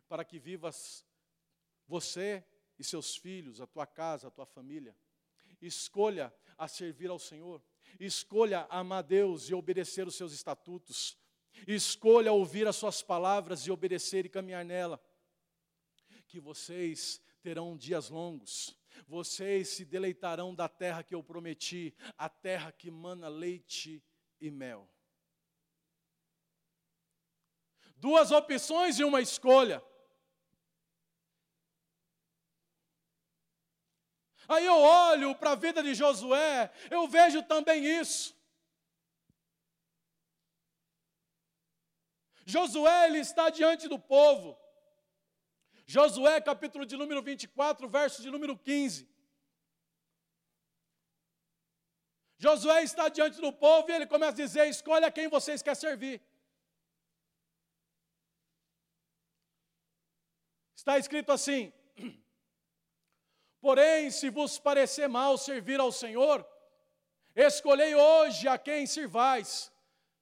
para 0.07 0.23
que 0.25 0.39
vivas 0.39 1.05
você 1.87 2.45
e 2.77 2.83
seus 2.83 3.15
filhos, 3.15 3.61
a 3.61 3.67
tua 3.67 3.85
casa, 3.85 4.27
a 4.27 4.31
tua 4.31 4.45
família. 4.45 4.95
Escolha 5.61 6.33
a 6.57 6.67
servir 6.67 7.09
ao 7.09 7.19
Senhor. 7.19 7.61
Escolha 7.99 8.65
amar 8.69 9.03
Deus 9.03 9.49
e 9.49 9.53
obedecer 9.53 10.07
os 10.07 10.15
seus 10.15 10.33
estatutos. 10.33 11.17
Escolha 11.67 12.31
ouvir 12.31 12.67
as 12.67 12.75
suas 12.75 13.01
palavras 13.01 13.67
e 13.67 13.71
obedecer 13.71 14.25
e 14.25 14.29
caminhar 14.29 14.65
nela. 14.65 14.99
Que 16.27 16.39
vocês 16.39 17.21
terão 17.41 17.77
dias 17.77 18.09
longos. 18.09 18.77
Vocês 19.07 19.69
se 19.69 19.85
deleitarão 19.85 20.53
da 20.53 20.67
terra 20.67 21.03
que 21.03 21.15
eu 21.15 21.23
prometi, 21.23 21.93
a 22.17 22.29
terra 22.29 22.71
que 22.71 22.89
mana 22.89 23.27
leite 23.27 24.03
e 24.39 24.49
mel. 24.49 24.89
Duas 28.05 28.31
opções 28.31 28.97
e 28.97 29.03
uma 29.03 29.21
escolha. 29.21 29.77
Aí 34.53 34.65
eu 34.65 34.79
olho 35.07 35.35
para 35.35 35.51
a 35.51 35.59
vida 35.65 35.83
de 35.83 35.93
Josué, 35.93 36.71
eu 36.89 37.07
vejo 37.07 37.43
também 37.43 37.85
isso. 38.01 38.35
Josué 42.43 43.05
ele 43.05 43.19
está 43.19 43.49
diante 43.49 43.87
do 43.87 43.99
povo. 43.99 44.59
Josué, 45.85 46.41
capítulo 46.41 46.87
de 46.87 46.97
número 46.97 47.21
24, 47.21 47.87
verso 47.87 48.21
de 48.23 48.31
número 48.31 48.57
15. 48.57 49.07
Josué 52.39 52.81
está 52.81 53.07
diante 53.09 53.39
do 53.39 53.53
povo 53.53 53.89
e 53.89 53.93
ele 53.93 54.07
começa 54.07 54.31
a 54.31 54.43
dizer: 54.45 54.67
escolha 54.67 55.11
quem 55.11 55.27
vocês 55.27 55.61
querem 55.61 55.79
servir. 55.79 56.30
Está 60.81 60.97
escrito 60.97 61.31
assim: 61.31 61.71
Porém, 63.61 64.09
se 64.09 64.31
vos 64.31 64.57
parecer 64.57 65.07
mal 65.07 65.37
servir 65.37 65.79
ao 65.79 65.91
Senhor, 65.91 66.43
escolhei 67.35 67.93
hoje 67.93 68.47
a 68.47 68.57
quem 68.57 68.87
servais, 68.87 69.71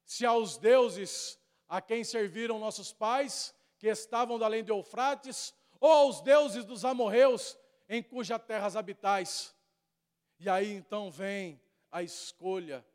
se 0.04 0.26
aos 0.26 0.58
deuses 0.58 1.40
a 1.66 1.80
quem 1.80 2.04
serviram 2.04 2.58
nossos 2.58 2.92
pais, 2.92 3.54
que 3.78 3.86
estavam 3.86 4.36
além 4.44 4.62
de 4.62 4.70
Eufrates, 4.70 5.54
ou 5.80 5.90
aos 5.90 6.20
deuses 6.20 6.66
dos 6.66 6.84
amorreus, 6.84 7.56
em 7.88 8.02
cuja 8.02 8.38
terras 8.38 8.76
habitais. 8.76 9.56
E 10.38 10.46
aí 10.46 10.72
então 10.72 11.10
vem 11.10 11.58
a 11.90 12.02
escolha 12.02 12.86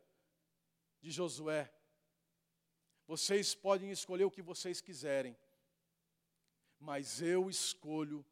de 1.00 1.10
Josué. 1.10 1.68
Vocês 3.08 3.56
podem 3.56 3.90
escolher 3.90 4.22
o 4.22 4.30
que 4.30 4.40
vocês 4.40 4.80
quiserem, 4.80 5.36
mas 6.78 7.20
eu 7.20 7.48
escolho 7.50 8.24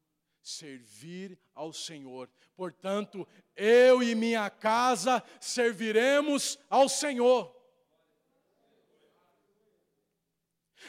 servir 0.43 1.39
ao 1.55 1.73
Senhor. 1.73 2.31
Portanto, 2.55 3.27
eu 3.57 4.03
e 4.03 4.15
minha 4.15 4.49
casa 4.51 5.23
serviremos 5.41 6.59
ao 6.69 6.89
Senhor. 6.89 7.55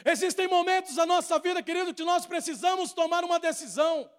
Existem 0.04 0.46
momentos 0.46 0.94
da 0.94 1.06
nossa 1.06 1.38
vida, 1.38 1.62
querido, 1.62 1.94
que 1.94 2.04
nós 2.04 2.26
precisamos 2.26 2.92
tomar 2.92 3.24
uma 3.24 3.40
decisão. 3.40 4.10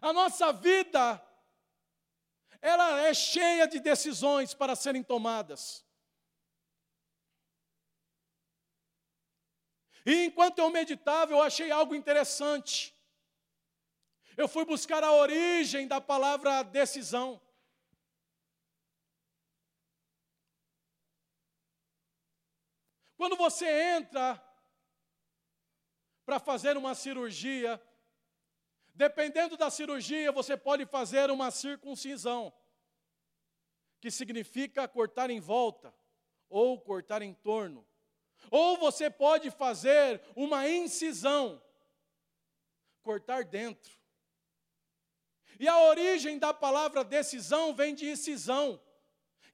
A 0.00 0.12
nossa 0.12 0.52
vida, 0.52 1.22
ela 2.62 3.00
é 3.00 3.12
cheia 3.12 3.66
de 3.66 3.80
decisões 3.80 4.54
para 4.54 4.76
serem 4.76 5.02
tomadas. 5.02 5.84
E 10.04 10.24
enquanto 10.24 10.58
eu 10.58 10.70
meditava, 10.70 11.32
eu 11.32 11.42
achei 11.42 11.70
algo 11.70 11.94
interessante. 11.94 12.94
eu 14.36 14.48
fui 14.48 14.64
buscar 14.64 15.04
a 15.04 15.12
origem 15.12 15.86
da 15.86 16.00
palavra 16.00 16.62
decisão. 16.62 17.40
Quando 23.16 23.36
você 23.36 23.66
entra 23.98 24.42
para 26.24 26.38
fazer 26.38 26.74
uma 26.78 26.94
cirurgia, 26.94 27.78
dependendo 28.94 29.58
da 29.58 29.68
cirurgia, 29.68 30.32
você 30.32 30.56
pode 30.56 30.86
fazer 30.86 31.30
uma 31.30 31.50
circuncisão, 31.50 32.50
que 34.00 34.10
significa 34.10 34.88
cortar 34.88 35.28
em 35.28 35.38
volta 35.38 35.94
ou 36.48 36.80
cortar 36.80 37.20
em 37.20 37.34
torno. 37.34 37.86
Ou 38.50 38.76
você 38.76 39.10
pode 39.10 39.50
fazer 39.50 40.20
uma 40.34 40.68
incisão, 40.68 41.60
cortar 43.02 43.44
dentro. 43.44 43.92
E 45.58 45.68
a 45.68 45.78
origem 45.78 46.38
da 46.38 46.54
palavra 46.54 47.04
decisão 47.04 47.74
vem 47.74 47.94
de 47.94 48.08
incisão, 48.08 48.80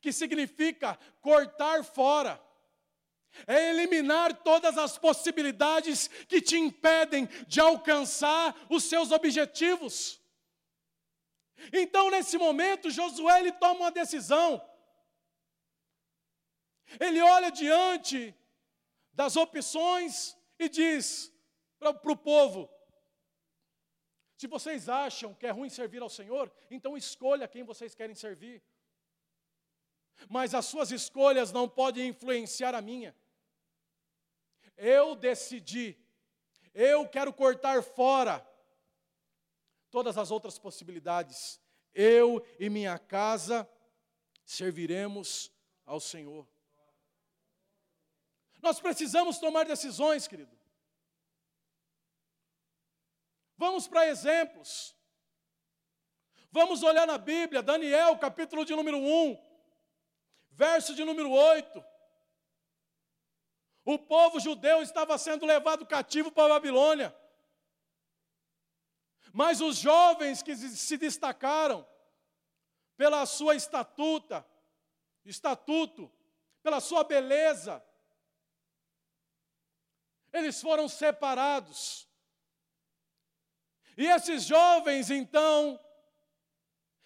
que 0.01 0.13
significa 0.13 0.99
cortar 1.21 1.83
fora. 1.83 2.41
É 3.47 3.71
eliminar 3.71 4.33
todas 4.43 4.79
as 4.79 4.97
possibilidades 4.97 6.09
que 6.29 6.41
te 6.41 6.57
impedem 6.57 7.27
de 7.47 7.61
alcançar 7.61 8.57
os 8.71 8.85
seus 8.85 9.11
objetivos. 9.11 10.21
Então, 11.73 12.11
nesse 12.11 12.39
momento, 12.39 12.91
Josué 12.91 13.41
ele 13.41 13.53
toma 13.53 13.81
uma 13.81 13.91
decisão. 13.91 14.63
Ele 17.01 17.21
olha 17.21 17.51
diante 17.51 18.35
das 19.17 19.35
opções 19.35 20.37
e 20.59 20.69
diz 20.69 21.33
para 21.79 21.91
o 21.91 22.17
povo: 22.17 22.71
se 24.37 24.47
vocês 24.47 24.91
acham 24.91 25.35
que 25.35 25.47
é 25.47 25.51
ruim 25.51 25.71
servir 25.71 26.03
ao 26.03 26.11
Senhor, 26.11 26.53
então 26.71 26.97
escolha 26.97 27.49
quem 27.49 27.65
vocês 27.65 27.95
querem 27.95 28.15
servir. 28.15 28.63
Mas 30.29 30.55
as 30.55 30.67
suas 30.67 30.91
escolhas 30.91 31.51
não 31.51 31.69
podem 31.69 32.09
influenciar 32.09 32.75
a 32.75 32.83
minha. 32.83 33.17
Eu 34.77 35.17
decidi, 35.17 35.97
eu 36.75 37.09
quero 37.09 37.33
cortar 37.33 37.83
fora 37.83 38.47
todas 39.91 40.19
as 40.19 40.31
outras 40.31 40.59
possibilidades. 40.59 41.59
Eu 41.95 42.45
e 42.59 42.69
minha 42.69 42.99
casa 42.99 43.67
serviremos 44.45 45.51
ao 45.87 46.01
Senhor. 46.01 46.47
Nós 48.67 48.81
precisamos 48.81 49.39
tomar 49.39 49.65
decisões, 49.65 50.27
querido. 50.27 50.51
Vamos 53.57 53.87
para 53.87 54.09
exemplos. 54.09 54.93
Vamos 56.51 56.83
olhar 56.83 57.07
na 57.07 57.17
Bíblia, 57.17 57.63
Daniel, 57.63 58.19
capítulo 58.19 58.65
de 58.65 58.75
número 58.75 58.99
1, 58.99 59.39
verso 60.51 60.97
de 60.97 61.05
número 61.05 61.31
8. 61.31 61.85
O 63.85 64.01
povo 64.01 64.41
judeu 64.41 64.83
estava 64.83 65.17
sendo 65.17 65.47
levado 65.47 65.87
cativo 65.87 66.33
para 66.33 66.47
a 66.47 66.59
Babilônia. 66.59 67.17
Mas 69.33 69.61
os 69.61 69.77
jovens 69.77 70.43
que 70.43 70.57
se 70.57 70.97
destacaram 70.97 71.87
pela 72.97 73.25
sua 73.27 73.55
estatuta, 73.55 74.45
estatuto, 75.25 76.11
pela 76.65 76.81
sua 76.81 77.05
beleza, 77.05 77.81
eles 80.37 80.61
foram 80.61 80.89
separados. 80.89 82.09
E 83.97 84.07
esses 84.07 84.45
jovens, 84.45 85.11
então, 85.11 85.81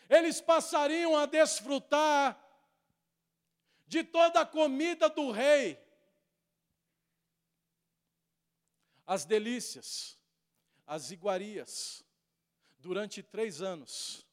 eles 0.09 0.41
passariam 0.41 1.17
a 1.17 1.25
desfrutar 1.27 2.39
de 3.87 4.03
toda 4.03 4.41
a 4.41 4.47
comida 4.47 5.09
do 5.09 5.31
rei, 5.31 5.79
as 9.07 9.25
delícias, 9.25 10.19
as 10.87 11.11
iguarias, 11.11 12.05
durante 12.79 13.23
três 13.23 13.63
anos. 13.63 14.27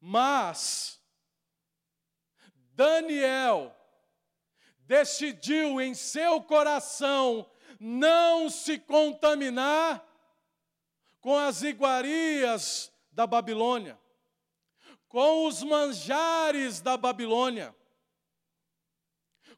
Mas, 0.00 1.00
Daniel, 2.74 3.74
decidiu 4.88 5.78
em 5.82 5.92
seu 5.92 6.42
coração 6.42 7.48
não 7.78 8.48
se 8.48 8.78
contaminar 8.78 10.02
com 11.20 11.36
as 11.36 11.62
iguarias 11.62 12.90
da 13.12 13.26
Babilônia, 13.26 14.00
com 15.06 15.46
os 15.46 15.62
manjares 15.62 16.80
da 16.80 16.96
Babilônia, 16.96 17.76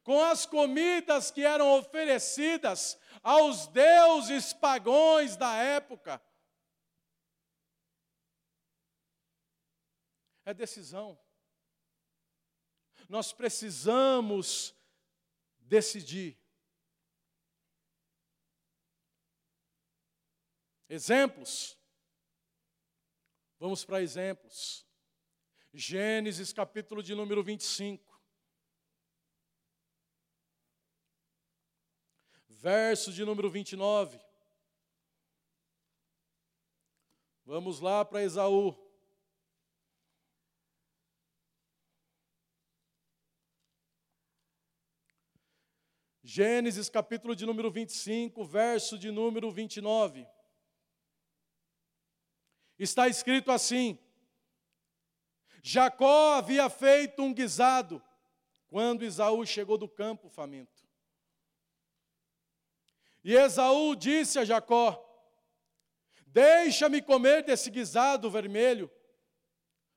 com 0.03 0.21
as 0.21 0.45
comidas 0.45 1.31
que 1.31 1.45
eram 1.45 1.79
oferecidas 1.79 2.99
aos 3.23 3.69
deuses 3.69 4.53
pagões 4.53 5.37
da 5.37 5.55
época. 5.55 6.21
É 10.45 10.53
decisão. 10.53 11.17
Nós 13.09 13.33
precisamos 13.33 14.75
decidir. 15.71 16.37
Exemplos. 20.89 21.79
Vamos 23.57 23.85
para 23.85 24.03
exemplos. 24.03 24.85
Gênesis 25.73 26.53
capítulo 26.53 27.01
de 27.05 27.15
número 27.15 27.45
25. 27.45 28.21
Verso 32.49 33.13
de 33.13 33.25
número 33.25 33.49
29. 33.49 34.21
Vamos 37.45 37.79
lá 37.79 38.05
para 38.05 38.25
Esaú. 38.25 38.90
Gênesis 46.33 46.89
capítulo 46.89 47.35
de 47.35 47.45
número 47.45 47.73
25, 47.73 48.45
verso 48.45 48.97
de 48.97 49.11
número 49.11 49.51
29. 49.51 50.25
Está 52.79 53.09
escrito 53.09 53.51
assim: 53.51 53.99
Jacó 55.61 56.35
havia 56.35 56.71
feito 56.71 57.21
um 57.21 57.35
guisado 57.35 58.01
quando 58.69 59.05
Esaú 59.05 59.45
chegou 59.45 59.77
do 59.77 59.89
campo 59.89 60.29
faminto. 60.29 60.89
E 63.25 63.35
Esaú 63.35 63.97
disse 63.97 64.39
a 64.39 64.45
Jacó: 64.45 65.05
Deixa-me 66.29 67.03
comer 67.03 67.43
desse 67.43 67.73
guisado 67.73 68.31
vermelho, 68.31 68.89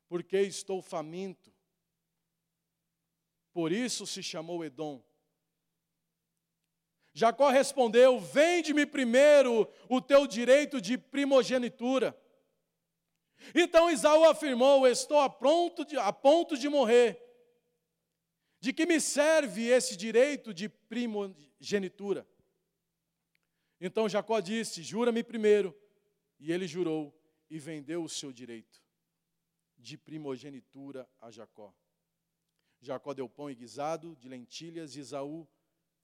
porque 0.09 0.41
estou 0.41 0.81
faminto. 0.81 1.53
Por 3.53 3.71
isso 3.71 4.07
se 4.07 4.23
chamou 4.23 4.65
Edom. 4.65 5.12
Jacó 7.13 7.49
respondeu: 7.49 8.19
Vende-me 8.19 8.85
primeiro 8.85 9.71
o 9.87 10.01
teu 10.01 10.25
direito 10.25 10.81
de 10.81 10.97
primogenitura. 10.97 12.17
Então 13.53 13.89
Isaú 13.91 14.23
afirmou: 14.23 14.87
Estou 14.87 15.19
a, 15.19 15.29
pronto 15.29 15.85
de, 15.85 15.97
a 15.97 16.11
ponto 16.11 16.57
de 16.57 16.67
morrer. 16.67 17.21
De 18.59 18.73
que 18.73 18.85
me 18.85 18.99
serve 18.99 19.67
esse 19.67 19.95
direito 19.95 20.53
de 20.53 20.67
primogenitura? 20.67 22.27
Então 23.79 24.09
Jacó 24.09 24.39
disse: 24.39 24.81
Jura-me 24.81 25.23
primeiro. 25.23 25.77
E 26.39 26.51
ele 26.51 26.67
jurou 26.67 27.17
e 27.49 27.59
vendeu 27.59 28.03
o 28.03 28.09
seu 28.09 28.33
direito 28.33 28.81
de 29.77 29.97
primogenitura 29.97 31.07
a 31.21 31.29
Jacó. 31.29 31.73
Jacó 32.81 33.13
deu 33.13 33.29
pão 33.29 33.49
e 33.49 33.55
guisado 33.55 34.15
de 34.15 34.27
lentilhas 34.27 34.95
e 34.95 34.99
Isaú 34.99 35.47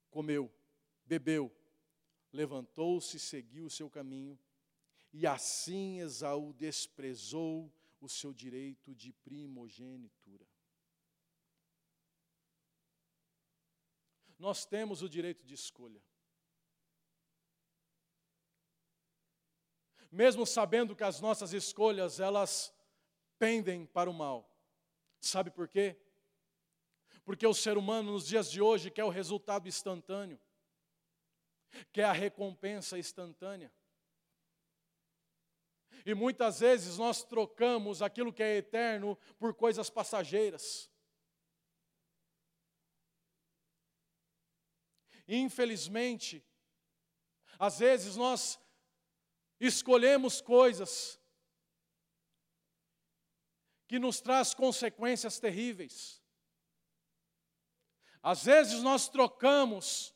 comeu 0.09 0.53
bebeu, 1.09 1.51
levantou-se 2.31 3.17
e 3.17 3.19
seguiu 3.19 3.65
o 3.65 3.69
seu 3.69 3.89
caminho, 3.89 4.39
e 5.11 5.25
assim 5.25 5.99
Esaú 5.99 6.53
desprezou 6.53 7.73
o 7.99 8.07
seu 8.07 8.31
direito 8.31 8.93
de 8.93 9.11
primogenitura. 9.11 10.47
Nós 14.37 14.65
temos 14.65 15.01
o 15.01 15.09
direito 15.09 15.43
de 15.43 15.55
escolha. 15.55 16.01
Mesmo 20.11 20.45
sabendo 20.45 20.95
que 20.95 21.03
as 21.03 21.19
nossas 21.19 21.53
escolhas, 21.53 22.19
elas 22.19 22.73
pendem 23.37 23.85
para 23.85 24.09
o 24.09 24.13
mal. 24.13 24.47
Sabe 25.19 25.49
por 25.51 25.67
quê? 25.67 25.99
Porque 27.25 27.45
o 27.45 27.53
ser 27.53 27.77
humano 27.77 28.13
nos 28.13 28.27
dias 28.27 28.49
de 28.49 28.61
hoje 28.61 28.91
quer 28.91 29.03
o 29.03 29.09
resultado 29.09 29.67
instantâneo 29.67 30.39
que 31.91 32.01
é 32.01 32.03
a 32.03 32.11
recompensa 32.11 32.97
instantânea. 32.97 33.71
E 36.05 36.13
muitas 36.13 36.59
vezes 36.59 36.97
nós 36.97 37.23
trocamos 37.23 38.01
aquilo 38.01 38.33
que 38.33 38.43
é 38.43 38.57
eterno 38.57 39.17
por 39.37 39.53
coisas 39.53 39.89
passageiras. 39.89 40.89
Infelizmente, 45.27 46.43
às 47.59 47.79
vezes 47.79 48.15
nós 48.15 48.59
escolhemos 49.59 50.41
coisas 50.41 51.19
que 53.87 53.99
nos 53.99 54.21
traz 54.21 54.53
consequências 54.53 55.39
terríveis. 55.39 56.21
Às 58.21 58.45
vezes 58.45 58.81
nós 58.81 59.09
trocamos 59.09 60.15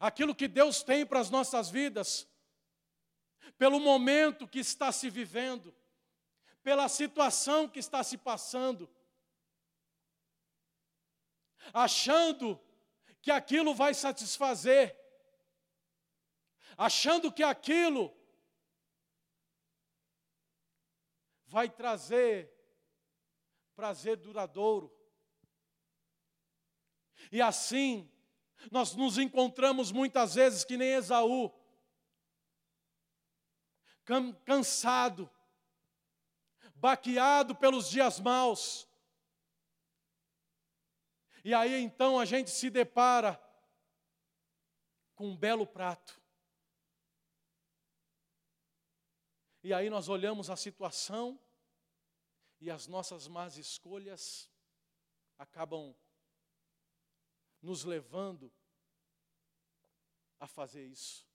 aquilo 0.00 0.34
que 0.34 0.48
Deus 0.48 0.82
tem 0.82 1.04
para 1.04 1.20
as 1.20 1.28
nossas 1.28 1.68
vidas 1.70 2.26
pelo 3.58 3.78
momento 3.78 4.48
que 4.48 4.58
está 4.58 4.90
se 4.90 5.10
vivendo, 5.10 5.76
pela 6.62 6.88
situação 6.88 7.68
que 7.68 7.78
está 7.78 8.02
se 8.02 8.16
passando, 8.16 8.90
achando 11.72 12.58
que 13.20 13.30
aquilo 13.30 13.74
vai 13.74 13.92
satisfazer, 13.92 14.98
achando 16.76 17.30
que 17.30 17.42
aquilo 17.42 18.16
vai 21.46 21.68
trazer 21.68 22.50
prazer 23.74 24.16
duradouro. 24.16 24.90
E 27.30 27.42
assim, 27.42 28.10
nós 28.70 28.94
nos 28.94 29.18
encontramos 29.18 29.92
muitas 29.92 30.34
vezes 30.34 30.64
que 30.64 30.76
nem 30.76 30.94
Esaú, 30.94 31.52
cansado, 34.44 35.30
baqueado 36.74 37.54
pelos 37.54 37.88
dias 37.88 38.18
maus, 38.18 38.88
e 41.44 41.54
aí 41.54 41.80
então 41.82 42.18
a 42.18 42.24
gente 42.24 42.50
se 42.50 42.68
depara 42.68 43.40
com 45.14 45.28
um 45.28 45.36
belo 45.36 45.66
prato. 45.66 46.20
E 49.62 49.72
aí 49.74 49.90
nós 49.90 50.08
olhamos 50.08 50.48
a 50.48 50.56
situação 50.56 51.38
e 52.60 52.70
as 52.70 52.86
nossas 52.86 53.28
más 53.28 53.58
escolhas 53.58 54.50
acabam 55.38 55.94
nos 57.62 57.84
levando 57.84 58.52
a 60.38 60.46
fazer 60.46 60.86
isso. 60.86 61.26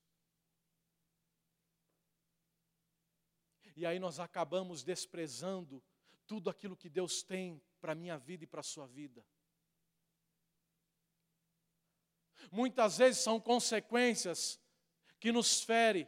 E 3.76 3.86
aí 3.86 4.00
nós 4.00 4.20
acabamos 4.20 4.84
desprezando 4.84 5.84
tudo 6.26 6.50
aquilo 6.50 6.78
que 6.78 6.90
Deus 6.90 7.22
tem 7.22 7.62
para 7.80 7.92
a 7.92 7.96
minha 7.96 8.18
vida 8.18 8.44
e 8.44 8.48
para 8.48 8.62
a 8.62 8.64
sua 8.64 8.88
vida. 8.88 9.26
muitas 12.52 12.98
vezes 12.98 13.22
são 13.22 13.40
consequências 13.40 14.60
que 15.20 15.32
nos 15.32 15.62
ferem. 15.62 16.08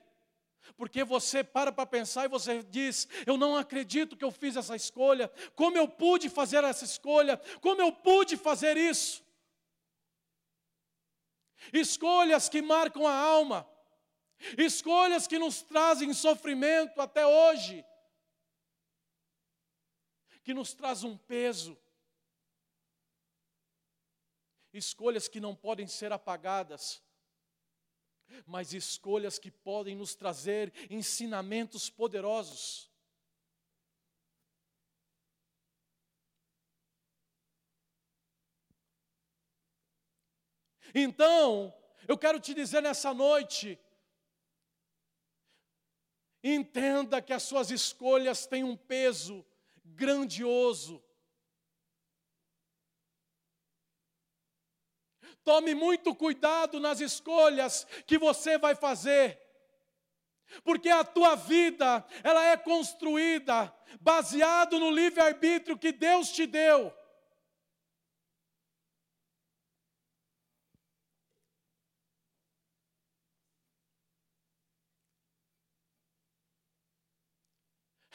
Porque 0.75 1.03
você 1.03 1.43
para 1.43 1.71
para 1.71 1.85
pensar 1.85 2.25
e 2.25 2.29
você 2.29 2.61
diz: 2.63 3.07
Eu 3.25 3.37
não 3.37 3.55
acredito 3.55 4.17
que 4.17 4.23
eu 4.23 4.31
fiz 4.31 4.55
essa 4.55 4.75
escolha. 4.75 5.29
Como 5.55 5.77
eu 5.77 5.87
pude 5.87 6.29
fazer 6.29 6.63
essa 6.63 6.83
escolha? 6.83 7.37
Como 7.61 7.81
eu 7.81 7.91
pude 7.91 8.35
fazer 8.35 8.75
isso? 8.75 9.23
Escolhas 11.73 12.49
que 12.49 12.61
marcam 12.61 13.05
a 13.05 13.13
alma, 13.13 13.67
escolhas 14.57 15.27
que 15.27 15.39
nos 15.39 15.61
trazem 15.61 16.13
sofrimento 16.13 17.01
até 17.01 17.25
hoje, 17.25 17.83
que 20.43 20.53
nos 20.53 20.73
traz 20.73 21.03
um 21.03 21.17
peso. 21.17 21.77
Escolhas 24.71 25.27
que 25.27 25.39
não 25.39 25.55
podem 25.55 25.87
ser 25.87 26.11
apagadas, 26.11 27.01
mas 28.45 28.73
escolhas 28.73 29.39
que 29.39 29.49
podem 29.49 29.95
nos 29.95 30.13
trazer 30.13 30.71
ensinamentos 30.89 31.89
poderosos. 31.89 32.91
Então, 40.93 41.73
eu 42.07 42.17
quero 42.17 42.39
te 42.39 42.53
dizer 42.53 42.81
nessa 42.81 43.13
noite, 43.13 43.79
entenda 46.43 47.21
que 47.21 47.33
as 47.33 47.43
suas 47.43 47.71
escolhas 47.71 48.45
têm 48.45 48.63
um 48.63 48.75
peso 48.75 49.45
grandioso 49.83 51.03
Tome 55.47 55.73
muito 55.73 56.13
cuidado 56.13 56.77
nas 56.77 56.99
escolhas 56.99 57.87
que 58.05 58.17
você 58.17 58.57
vai 58.57 58.75
fazer. 58.75 59.39
Porque 60.61 60.89
a 60.89 61.05
tua 61.05 61.35
vida, 61.35 62.05
ela 62.21 62.43
é 62.47 62.57
construída 62.57 63.73
baseado 64.01 64.77
no 64.77 64.91
livre-arbítrio 64.91 65.77
que 65.77 65.93
Deus 65.93 66.33
te 66.33 66.45
deu. 66.45 66.93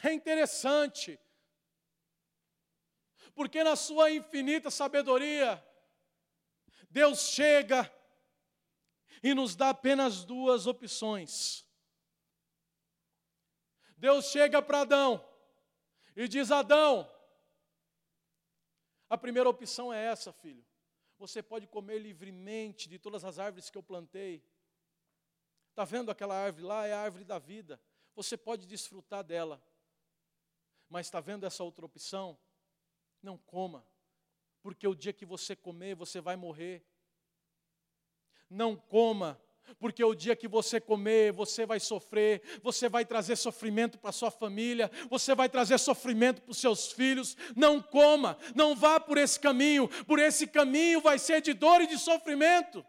É 0.02 0.12
interessante, 0.12 1.18
porque 3.34 3.62
na 3.62 3.76
sua 3.76 4.10
infinita 4.10 4.68
sabedoria, 4.68 5.64
Deus 6.90 7.30
chega 7.30 7.90
e 9.22 9.32
nos 9.32 9.54
dá 9.54 9.70
apenas 9.70 10.24
duas 10.24 10.66
opções. 10.66 11.64
Deus 13.96 14.26
chega 14.26 14.60
para 14.60 14.80
Adão 14.80 15.24
e 16.16 16.26
diz: 16.26 16.50
Adão, 16.50 17.08
a 19.08 19.16
primeira 19.16 19.48
opção 19.48 19.92
é 19.92 20.04
essa, 20.04 20.32
filho. 20.32 20.66
Você 21.16 21.40
pode 21.40 21.68
comer 21.68 22.00
livremente 22.00 22.88
de 22.88 22.98
todas 22.98 23.24
as 23.24 23.38
árvores 23.38 23.70
que 23.70 23.78
eu 23.78 23.82
plantei. 23.82 24.44
Está 25.70 25.84
vendo 25.84 26.10
aquela 26.10 26.34
árvore 26.34 26.64
lá? 26.64 26.86
É 26.88 26.92
a 26.92 27.00
árvore 27.00 27.22
da 27.22 27.38
vida. 27.38 27.80
Você 28.16 28.36
pode 28.36 28.66
desfrutar 28.66 29.22
dela. 29.22 29.62
Mas 30.92 31.06
está 31.06 31.20
vendo 31.20 31.44
essa 31.44 31.64
outra 31.64 31.84
opção? 31.84 32.38
Não 33.20 33.36
coma 33.36 33.84
porque 34.62 34.86
o 34.86 34.94
dia 34.94 35.12
que 35.12 35.26
você 35.26 35.56
comer, 35.56 35.96
você 35.96 36.20
vai 36.20 36.36
morrer. 36.36 36.86
Não 38.48 38.76
coma, 38.76 39.40
porque 39.78 40.04
o 40.04 40.14
dia 40.14 40.36
que 40.36 40.46
você 40.46 40.80
comer, 40.80 41.32
você 41.32 41.66
vai 41.66 41.80
sofrer, 41.80 42.60
você 42.62 42.88
vai 42.88 43.04
trazer 43.04 43.36
sofrimento 43.36 43.98
para 43.98 44.12
sua 44.12 44.30
família, 44.30 44.90
você 45.10 45.34
vai 45.34 45.48
trazer 45.48 45.78
sofrimento 45.78 46.42
para 46.42 46.52
os 46.52 46.58
seus 46.58 46.92
filhos. 46.92 47.36
Não 47.56 47.82
coma, 47.82 48.38
não 48.54 48.76
vá 48.76 49.00
por 49.00 49.18
esse 49.18 49.40
caminho, 49.40 49.88
por 50.04 50.18
esse 50.18 50.46
caminho 50.46 51.00
vai 51.00 51.18
ser 51.18 51.40
de 51.40 51.52
dor 51.52 51.80
e 51.80 51.86
de 51.88 51.98
sofrimento. 51.98 52.86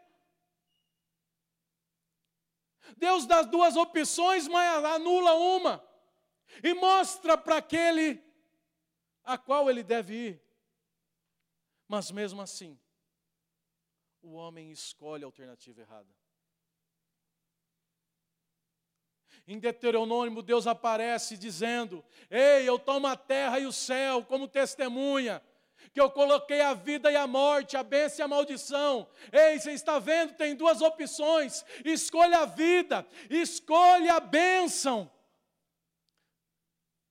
Deus 2.96 3.26
dá 3.26 3.42
duas 3.42 3.74
opções, 3.76 4.46
mas 4.46 4.84
anula 4.84 5.34
uma 5.34 5.93
e 6.62 6.74
mostra 6.74 7.36
para 7.36 7.56
aquele 7.56 8.22
a 9.24 9.38
qual 9.38 9.70
ele 9.70 9.82
deve 9.82 10.14
ir. 10.14 10.42
Mas 11.88 12.10
mesmo 12.10 12.40
assim, 12.40 12.78
o 14.22 14.32
homem 14.32 14.70
escolhe 14.70 15.24
a 15.24 15.26
alternativa 15.26 15.80
errada. 15.80 16.08
Em 19.46 19.58
Deuteronômio, 19.58 20.42
Deus 20.42 20.66
aparece 20.66 21.36
dizendo: 21.36 22.02
Ei, 22.30 22.66
eu 22.66 22.78
tomo 22.78 23.06
a 23.06 23.16
terra 23.16 23.58
e 23.58 23.66
o 23.66 23.72
céu 23.72 24.24
como 24.24 24.48
testemunha, 24.48 25.42
que 25.92 26.00
eu 26.00 26.10
coloquei 26.10 26.62
a 26.62 26.72
vida 26.72 27.12
e 27.12 27.16
a 27.16 27.26
morte, 27.26 27.76
a 27.76 27.82
bênção 27.82 28.20
e 28.20 28.24
a 28.24 28.28
maldição. 28.28 29.06
Ei, 29.30 29.58
você 29.58 29.72
está 29.72 29.98
vendo? 29.98 30.34
Tem 30.34 30.54
duas 30.54 30.80
opções: 30.80 31.64
escolha 31.84 32.38
a 32.38 32.46
vida, 32.46 33.06
escolha 33.28 34.14
a 34.14 34.20
bênção, 34.20 35.10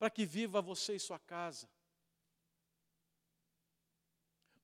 para 0.04 0.10
que 0.10 0.26
viva 0.26 0.62
você 0.62 0.96
e 0.96 1.00
sua 1.00 1.18
casa 1.18 1.66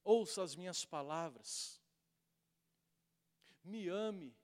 ouça 0.03 0.43
as 0.43 0.53
minhas 0.53 0.83
palavras, 0.83 1.81
me 3.63 3.87
ame, 3.87 4.37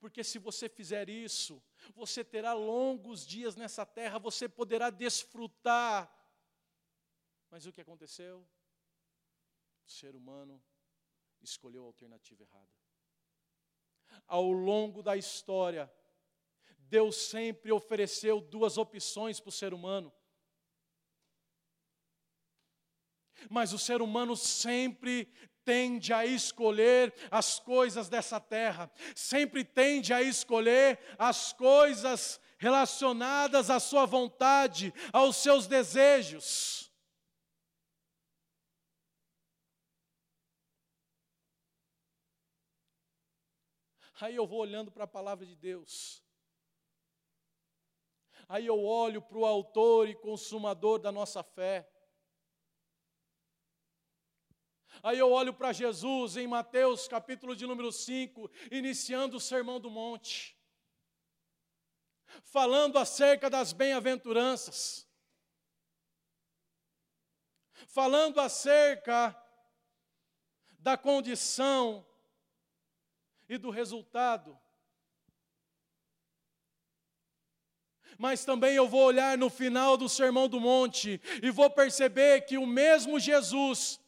porque 0.00 0.24
se 0.24 0.38
você 0.38 0.70
fizer 0.70 1.10
isso, 1.10 1.62
você 1.94 2.24
terá 2.24 2.54
longos 2.54 3.26
dias 3.26 3.56
nessa 3.56 3.84
terra, 3.84 4.18
você 4.18 4.48
poderá 4.48 4.88
desfrutar. 4.88 6.10
Mas 7.50 7.66
o 7.66 7.72
que 7.74 7.82
aconteceu? 7.82 8.38
O 9.84 9.90
ser 9.90 10.16
humano 10.16 10.64
escolheu 11.42 11.82
a 11.82 11.88
alternativa 11.88 12.42
errada. 12.42 12.72
Ao 14.26 14.50
longo 14.50 15.02
da 15.02 15.14
história, 15.14 15.92
Deus 16.88 17.16
sempre 17.16 17.72
ofereceu 17.72 18.40
duas 18.40 18.78
opções 18.78 19.40
para 19.40 19.48
o 19.48 19.52
ser 19.52 19.74
humano. 19.74 20.12
Mas 23.50 23.72
o 23.72 23.78
ser 23.78 24.00
humano 24.00 24.36
sempre 24.36 25.30
tende 25.64 26.12
a 26.12 26.24
escolher 26.24 27.12
as 27.30 27.58
coisas 27.58 28.08
dessa 28.08 28.40
terra, 28.40 28.90
sempre 29.14 29.64
tende 29.64 30.12
a 30.12 30.22
escolher 30.22 30.98
as 31.18 31.52
coisas 31.52 32.40
relacionadas 32.56 33.68
à 33.68 33.80
sua 33.80 34.06
vontade, 34.06 34.94
aos 35.12 35.36
seus 35.36 35.66
desejos. 35.66 36.90
Aí 44.20 44.34
eu 44.34 44.46
vou 44.46 44.60
olhando 44.60 44.90
para 44.90 45.04
a 45.04 45.08
palavra 45.08 45.44
de 45.44 45.54
Deus. 45.54 46.25
Aí 48.48 48.66
eu 48.66 48.84
olho 48.84 49.20
para 49.20 49.38
o 49.38 49.44
autor 49.44 50.08
e 50.08 50.14
consumador 50.14 51.00
da 51.00 51.10
nossa 51.10 51.42
fé. 51.42 51.90
Aí 55.02 55.18
eu 55.18 55.30
olho 55.30 55.52
para 55.52 55.72
Jesus 55.72 56.36
em 56.36 56.46
Mateus 56.46 57.06
capítulo 57.08 57.54
de 57.56 57.66
número 57.66 57.90
5, 57.90 58.50
iniciando 58.70 59.36
o 59.36 59.40
Sermão 59.40 59.80
do 59.80 59.90
Monte, 59.90 60.56
falando 62.44 62.98
acerca 62.98 63.50
das 63.50 63.72
bem-aventuranças, 63.72 65.06
falando 67.88 68.40
acerca 68.40 69.36
da 70.78 70.96
condição 70.96 72.06
e 73.48 73.58
do 73.58 73.70
resultado. 73.70 74.58
Mas 78.18 78.44
também 78.44 78.74
eu 78.74 78.88
vou 78.88 79.04
olhar 79.04 79.36
no 79.36 79.50
final 79.50 79.96
do 79.96 80.08
Sermão 80.08 80.48
do 80.48 80.60
Monte 80.60 81.20
e 81.42 81.50
vou 81.50 81.68
perceber 81.68 82.42
que 82.42 82.56
o 82.56 82.66
mesmo 82.66 83.20
Jesus, 83.20 84.00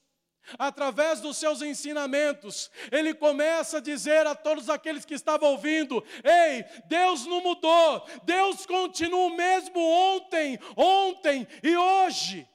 através 0.58 1.20
dos 1.20 1.36
seus 1.36 1.60
ensinamentos, 1.60 2.70
ele 2.90 3.12
começa 3.12 3.78
a 3.78 3.82
dizer 3.82 4.26
a 4.26 4.34
todos 4.34 4.70
aqueles 4.70 5.04
que 5.04 5.14
estavam 5.14 5.50
ouvindo: 5.50 6.02
Ei, 6.24 6.64
Deus 6.86 7.26
não 7.26 7.42
mudou, 7.42 8.06
Deus 8.24 8.64
continua 8.64 9.26
o 9.26 9.36
mesmo 9.36 9.78
ontem, 9.78 10.58
ontem 10.76 11.46
e 11.62 11.76
hoje. 11.76 12.48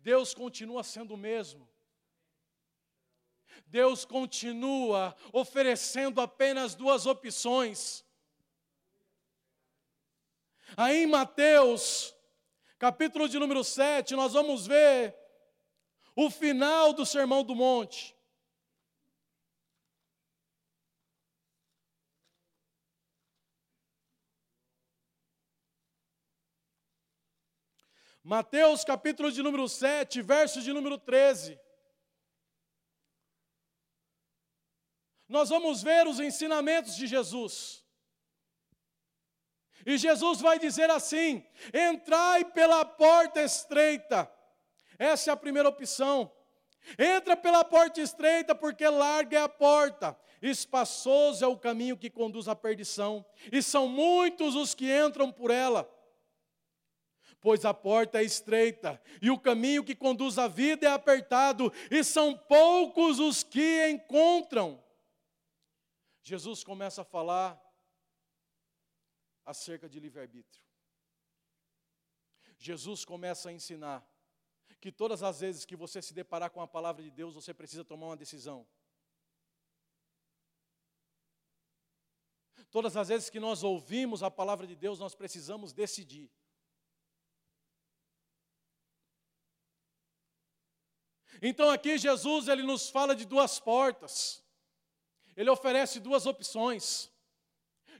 Deus 0.00 0.34
continua 0.34 0.82
sendo 0.82 1.14
o 1.14 1.16
mesmo. 1.16 1.71
Deus 3.72 4.04
continua 4.04 5.16
oferecendo 5.32 6.20
apenas 6.20 6.74
duas 6.74 7.06
opções. 7.06 8.04
Aí 10.76 11.04
em 11.04 11.06
Mateus, 11.06 12.14
capítulo 12.78 13.26
de 13.26 13.38
número 13.38 13.64
7, 13.64 14.14
nós 14.14 14.34
vamos 14.34 14.66
ver 14.66 15.16
o 16.14 16.28
final 16.28 16.92
do 16.92 17.06
Sermão 17.06 17.42
do 17.42 17.54
Monte. 17.54 18.14
Mateus 28.22 28.84
capítulo 28.84 29.32
de 29.32 29.42
número 29.42 29.66
7, 29.66 30.20
verso 30.20 30.60
de 30.60 30.74
número 30.74 30.98
13. 30.98 31.61
Nós 35.32 35.48
vamos 35.48 35.82
ver 35.82 36.06
os 36.06 36.20
ensinamentos 36.20 36.94
de 36.94 37.06
Jesus. 37.06 37.82
E 39.84 39.96
Jesus 39.96 40.40
vai 40.42 40.58
dizer 40.58 40.90
assim: 40.90 41.42
entrai 41.72 42.44
pela 42.44 42.84
porta 42.84 43.42
estreita. 43.42 44.30
Essa 44.98 45.30
é 45.30 45.32
a 45.32 45.36
primeira 45.36 45.70
opção. 45.70 46.30
Entra 46.98 47.34
pela 47.34 47.64
porta 47.64 48.00
estreita, 48.00 48.54
porque 48.54 48.86
larga 48.86 49.38
é 49.38 49.42
a 49.42 49.48
porta, 49.48 50.18
espaçoso 50.42 51.42
é 51.42 51.48
o 51.48 51.56
caminho 51.56 51.96
que 51.96 52.10
conduz 52.10 52.46
à 52.46 52.56
perdição, 52.56 53.24
e 53.52 53.62
são 53.62 53.88
muitos 53.88 54.54
os 54.54 54.74
que 54.74 54.92
entram 54.92 55.32
por 55.32 55.50
ela. 55.50 55.88
Pois 57.40 57.64
a 57.64 57.72
porta 57.72 58.20
é 58.20 58.24
estreita, 58.24 59.00
e 59.20 59.30
o 59.30 59.38
caminho 59.38 59.84
que 59.84 59.94
conduz 59.94 60.38
à 60.38 60.48
vida 60.48 60.86
é 60.86 60.90
apertado, 60.90 61.72
e 61.90 62.04
são 62.04 62.36
poucos 62.36 63.18
os 63.18 63.42
que 63.44 63.88
encontram. 63.88 64.82
Jesus 66.22 66.62
começa 66.62 67.02
a 67.02 67.04
falar 67.04 67.60
acerca 69.44 69.88
de 69.88 69.98
livre-arbítrio. 69.98 70.62
Jesus 72.56 73.04
começa 73.04 73.48
a 73.48 73.52
ensinar 73.52 74.06
que 74.80 74.92
todas 74.92 75.22
as 75.22 75.40
vezes 75.40 75.64
que 75.64 75.76
você 75.76 76.00
se 76.00 76.14
deparar 76.14 76.50
com 76.50 76.60
a 76.60 76.66
palavra 76.68 77.02
de 77.02 77.10
Deus, 77.10 77.34
você 77.34 77.52
precisa 77.52 77.84
tomar 77.84 78.06
uma 78.06 78.16
decisão. 78.16 78.66
Todas 82.70 82.96
as 82.96 83.08
vezes 83.08 83.28
que 83.28 83.40
nós 83.40 83.62
ouvimos 83.62 84.22
a 84.22 84.30
palavra 84.30 84.66
de 84.66 84.76
Deus, 84.76 84.98
nós 84.98 85.14
precisamos 85.14 85.72
decidir. 85.72 86.30
Então 91.40 91.68
aqui 91.68 91.98
Jesus 91.98 92.46
ele 92.46 92.62
nos 92.62 92.88
fala 92.88 93.16
de 93.16 93.24
duas 93.24 93.58
portas 93.58 94.41
ele 95.36 95.50
oferece 95.50 96.00
duas 96.00 96.26
opções. 96.26 97.10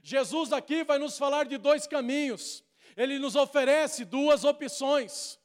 Jesus 0.01 0.51
aqui 0.51 0.83
vai 0.83 0.97
nos 0.97 1.17
falar 1.17 1.45
de 1.45 1.57
dois 1.57 1.87
caminhos. 1.87 2.63
Ele 2.95 3.17
nos 3.19 3.35
oferece 3.35 4.05
duas 4.05 4.43
opções. 4.43 5.39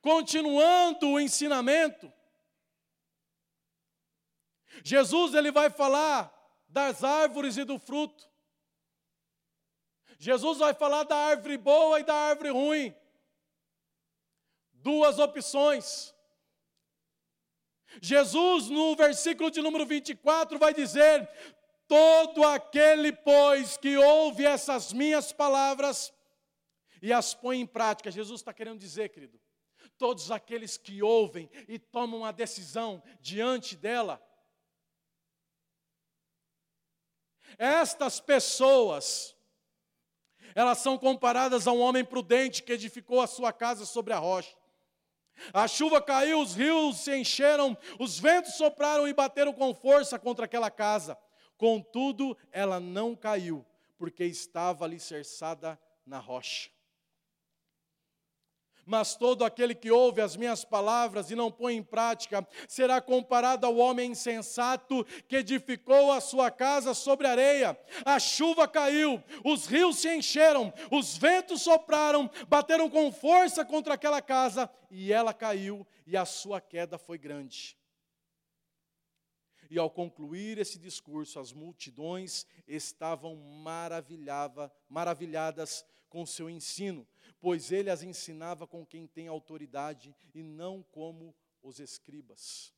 Continuando 0.00 1.08
o 1.08 1.20
ensinamento, 1.20 2.12
Jesus 4.82 5.34
ele 5.34 5.52
vai 5.52 5.70
falar 5.70 6.32
das 6.68 7.04
árvores 7.04 7.56
e 7.56 7.64
do 7.64 7.78
fruto. 7.78 8.28
Jesus 10.18 10.58
vai 10.58 10.74
falar 10.74 11.04
da 11.04 11.16
árvore 11.16 11.58
boa 11.58 12.00
e 12.00 12.04
da 12.04 12.14
árvore 12.14 12.50
ruim. 12.50 12.94
Duas 14.72 15.18
opções. 15.18 16.13
Jesus, 18.00 18.68
no 18.68 18.94
versículo 18.96 19.50
de 19.50 19.60
número 19.60 19.86
24, 19.86 20.58
vai 20.58 20.72
dizer: 20.74 21.28
Todo 21.86 22.44
aquele, 22.44 23.12
pois, 23.12 23.76
que 23.76 23.96
ouve 23.96 24.44
essas 24.44 24.92
minhas 24.92 25.32
palavras 25.32 26.12
e 27.02 27.12
as 27.12 27.34
põe 27.34 27.60
em 27.60 27.66
prática, 27.66 28.10
Jesus 28.10 28.40
está 28.40 28.52
querendo 28.52 28.78
dizer, 28.78 29.10
querido, 29.10 29.38
todos 29.98 30.30
aqueles 30.30 30.78
que 30.78 31.02
ouvem 31.02 31.50
e 31.68 31.78
tomam 31.78 32.24
a 32.24 32.32
decisão 32.32 33.02
diante 33.20 33.76
dela, 33.76 34.22
estas 37.58 38.20
pessoas, 38.20 39.36
elas 40.54 40.78
são 40.78 40.96
comparadas 40.96 41.66
a 41.66 41.72
um 41.72 41.80
homem 41.80 42.04
prudente 42.04 42.62
que 42.62 42.72
edificou 42.72 43.20
a 43.20 43.26
sua 43.26 43.52
casa 43.52 43.84
sobre 43.84 44.14
a 44.14 44.18
rocha. 44.18 44.56
A 45.52 45.66
chuva 45.68 46.00
caiu, 46.00 46.40
os 46.40 46.54
rios 46.54 46.98
se 47.00 47.16
encheram, 47.16 47.76
os 47.98 48.18
ventos 48.18 48.54
sopraram 48.54 49.06
e 49.06 49.12
bateram 49.12 49.52
com 49.52 49.74
força 49.74 50.18
contra 50.18 50.44
aquela 50.44 50.70
casa. 50.70 51.16
Contudo, 51.56 52.36
ela 52.50 52.80
não 52.80 53.14
caiu, 53.14 53.64
porque 53.98 54.24
estava 54.24 54.84
alicerçada 54.84 55.78
na 56.06 56.18
rocha. 56.18 56.73
Mas 58.86 59.16
todo 59.16 59.44
aquele 59.44 59.74
que 59.74 59.90
ouve 59.90 60.20
as 60.20 60.36
minhas 60.36 60.64
palavras 60.64 61.30
e 61.30 61.34
não 61.34 61.50
põe 61.50 61.76
em 61.76 61.82
prática 61.82 62.46
será 62.68 63.00
comparado 63.00 63.66
ao 63.66 63.76
homem 63.76 64.10
insensato 64.10 65.04
que 65.26 65.36
edificou 65.36 66.12
a 66.12 66.20
sua 66.20 66.50
casa 66.50 66.94
sobre 66.94 67.26
areia. 67.26 67.78
A 68.04 68.18
chuva 68.18 68.68
caiu, 68.68 69.22
os 69.44 69.66
rios 69.66 69.98
se 69.98 70.14
encheram, 70.14 70.72
os 70.90 71.16
ventos 71.16 71.62
sopraram, 71.62 72.30
bateram 72.48 72.90
com 72.90 73.10
força 73.10 73.64
contra 73.64 73.94
aquela 73.94 74.20
casa 74.20 74.70
e 74.90 75.12
ela 75.12 75.32
caiu, 75.32 75.86
e 76.06 76.16
a 76.16 76.24
sua 76.24 76.60
queda 76.60 76.98
foi 76.98 77.18
grande. 77.18 77.76
E 79.74 79.78
ao 79.78 79.90
concluir 79.90 80.58
esse 80.58 80.78
discurso, 80.78 81.40
as 81.40 81.52
multidões 81.52 82.46
estavam 82.66 83.36
maravilhadas 84.88 85.84
com 86.08 86.24
seu 86.24 86.48
ensino 86.48 87.06
pois 87.44 87.70
ele 87.70 87.90
as 87.90 88.02
ensinava 88.02 88.66
com 88.66 88.86
quem 88.86 89.06
tem 89.06 89.28
autoridade 89.28 90.16
e 90.34 90.42
não 90.42 90.82
como 90.82 91.34
os 91.62 91.78
escribas. 91.78 92.72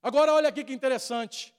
Agora 0.00 0.32
olha 0.32 0.48
aqui 0.48 0.62
que 0.62 0.72
interessante. 0.72 1.54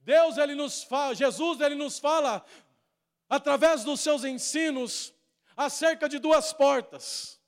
Deus 0.00 0.38
ele 0.38 0.54
nos 0.54 0.82
fala, 0.82 1.14
Jesus 1.14 1.60
ele 1.60 1.74
nos 1.74 1.98
fala 1.98 2.42
através 3.28 3.84
dos 3.84 4.00
seus 4.00 4.24
ensinos 4.24 5.12
acerca 5.54 6.08
de 6.08 6.18
duas 6.18 6.54
portas. 6.54 7.39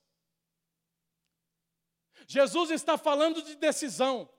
Jesus 2.27 2.71
está 2.71 2.97
falando 2.97 3.43
de 3.43 3.57
decisão. 3.57 4.33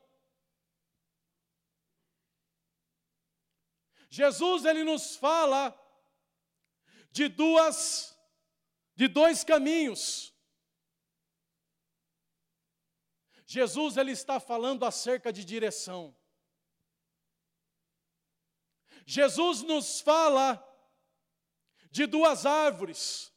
Jesus 4.10 4.66
ele 4.66 4.84
nos 4.84 5.16
fala 5.16 5.76
de 7.12 7.28
duas 7.28 8.14
de 8.96 9.08
dois 9.08 9.44
caminhos. 9.44 10.34
Jesus 13.46 13.98
ele 13.98 14.12
está 14.12 14.40
falando 14.40 14.86
acerca 14.86 15.32
de 15.32 15.44
direção. 15.44 16.16
Jesus 19.06 19.62
nos 19.62 20.00
fala 20.02 20.64
de 21.92 22.06
duas 22.06 22.46
árvores. 22.46 23.34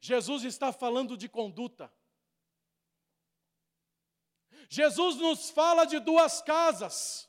Jesus 0.00 0.44
está 0.44 0.72
falando 0.72 1.16
de 1.16 1.28
conduta. 1.28 1.92
Jesus 4.72 5.16
nos 5.16 5.50
fala 5.50 5.84
de 5.84 5.98
duas 5.98 6.40
casas. 6.40 7.28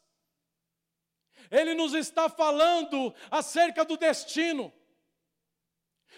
Ele 1.51 1.73
nos 1.73 1.93
está 1.93 2.29
falando 2.29 3.13
acerca 3.29 3.83
do 3.83 3.97
destino. 3.97 4.71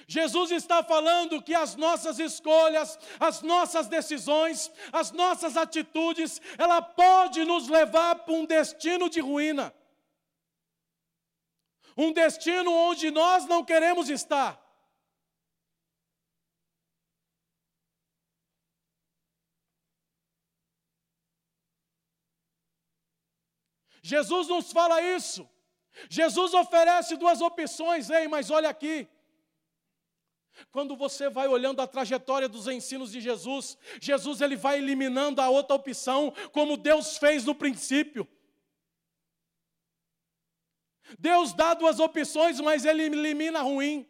Jesus 0.08 0.52
está 0.52 0.84
falando 0.84 1.42
que 1.42 1.56
as 1.56 1.76
nossas 1.76 2.20
escolhas, 2.20 3.00
as 3.20 3.42
nossas 3.42 3.88
decisões, 3.88 4.72
as 4.94 5.12
nossas 5.12 5.58
atitudes, 5.58 6.40
ela 6.60 6.80
pode 6.80 7.44
nos 7.44 7.68
levar 7.70 8.20
para 8.20 8.36
um 8.36 8.46
destino 8.46 9.10
de 9.10 9.20
ruína. 9.20 9.74
Um 11.98 12.14
destino 12.14 12.72
onde 12.72 13.10
nós 13.10 13.48
não 13.48 13.66
queremos 13.66 14.12
estar. 14.12 14.64
Jesus 24.06 24.48
nos 24.48 24.72
fala 24.72 25.02
isso. 25.02 25.50
Jesus 26.12 26.54
oferece 26.54 27.18
duas 27.18 27.42
opções, 27.42 28.12
ei, 28.12 28.28
mas 28.28 28.52
olha 28.52 28.70
aqui. 28.70 29.08
Quando 30.72 30.96
você 30.96 31.28
vai 31.28 31.48
olhando 31.48 31.82
a 31.82 31.88
trajetória 31.88 32.48
dos 32.48 32.68
ensinos 32.68 33.12
de 33.12 33.20
Jesus, 33.20 33.76
Jesus 34.00 34.42
ele 34.42 34.56
vai 34.56 34.78
eliminando 34.78 35.42
a 35.42 35.50
outra 35.50 35.76
opção, 35.76 36.32
como 36.52 36.78
Deus 36.78 37.18
fez 37.18 37.46
no 37.46 37.56
princípio. 37.56 38.28
Deus 41.18 41.52
dá 41.52 41.74
duas 41.74 42.00
opções, 42.00 42.60
mas 42.60 42.86
ele 42.86 43.06
elimina 43.06 43.58
a 43.58 43.64
ruim. 43.64 44.08